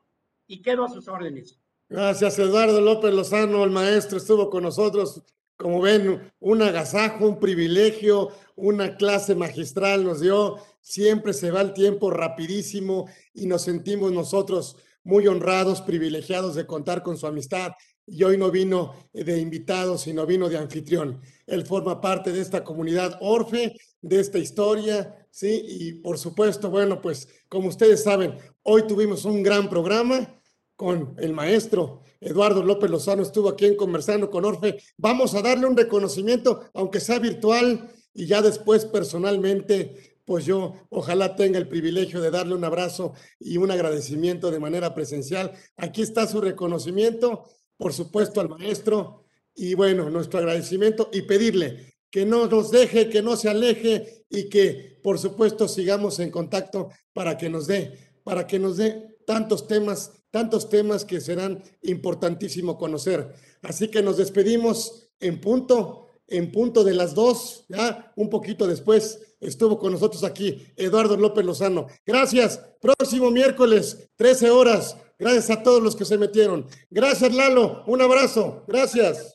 [0.47, 1.59] y quedo a sus órdenes.
[1.89, 5.23] Gracias, Eduardo López Lozano, el maestro, estuvo con nosotros
[5.57, 10.59] como ven, un agasajo, un privilegio, una clase magistral nos dio.
[10.81, 17.03] Siempre se va el tiempo rapidísimo y nos sentimos nosotros muy honrados, privilegiados de contar
[17.03, 17.73] con su amistad.
[18.07, 21.21] Y hoy no vino de invitado, sino vino de anfitrión.
[21.47, 25.63] Él forma parte de esta comunidad Orfe, de esta historia, ¿sí?
[25.67, 30.41] Y por supuesto, bueno, pues como ustedes saben, hoy tuvimos un gran programa
[30.77, 34.79] con el maestro Eduardo López Lozano, estuvo aquí en conversando con Orfe.
[34.97, 41.37] Vamos a darle un reconocimiento, aunque sea virtual, y ya después personalmente, pues yo ojalá
[41.37, 45.53] tenga el privilegio de darle un abrazo y un agradecimiento de manera presencial.
[45.77, 47.45] Aquí está su reconocimiento,
[47.77, 53.23] por supuesto al maestro, y bueno, nuestro agradecimiento y pedirle que no nos deje, que
[53.23, 58.47] no se aleje y que por supuesto sigamos en contacto para que nos dé, para
[58.47, 63.33] que nos dé tantos temas, tantos temas que serán importantísimo conocer.
[63.63, 69.37] Así que nos despedimos en punto, en punto de las dos, ya un poquito después
[69.41, 71.87] estuvo con nosotros aquí Eduardo López Lozano.
[72.07, 72.61] Gracias.
[72.81, 74.97] Próximo miércoles, 13 horas.
[75.25, 76.67] Gracias a todos los que se metieron.
[76.91, 77.83] Gracias, Lalo.
[77.87, 78.63] Un abrazo.
[78.69, 79.33] Gracias.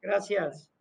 [0.00, 0.71] Gracias.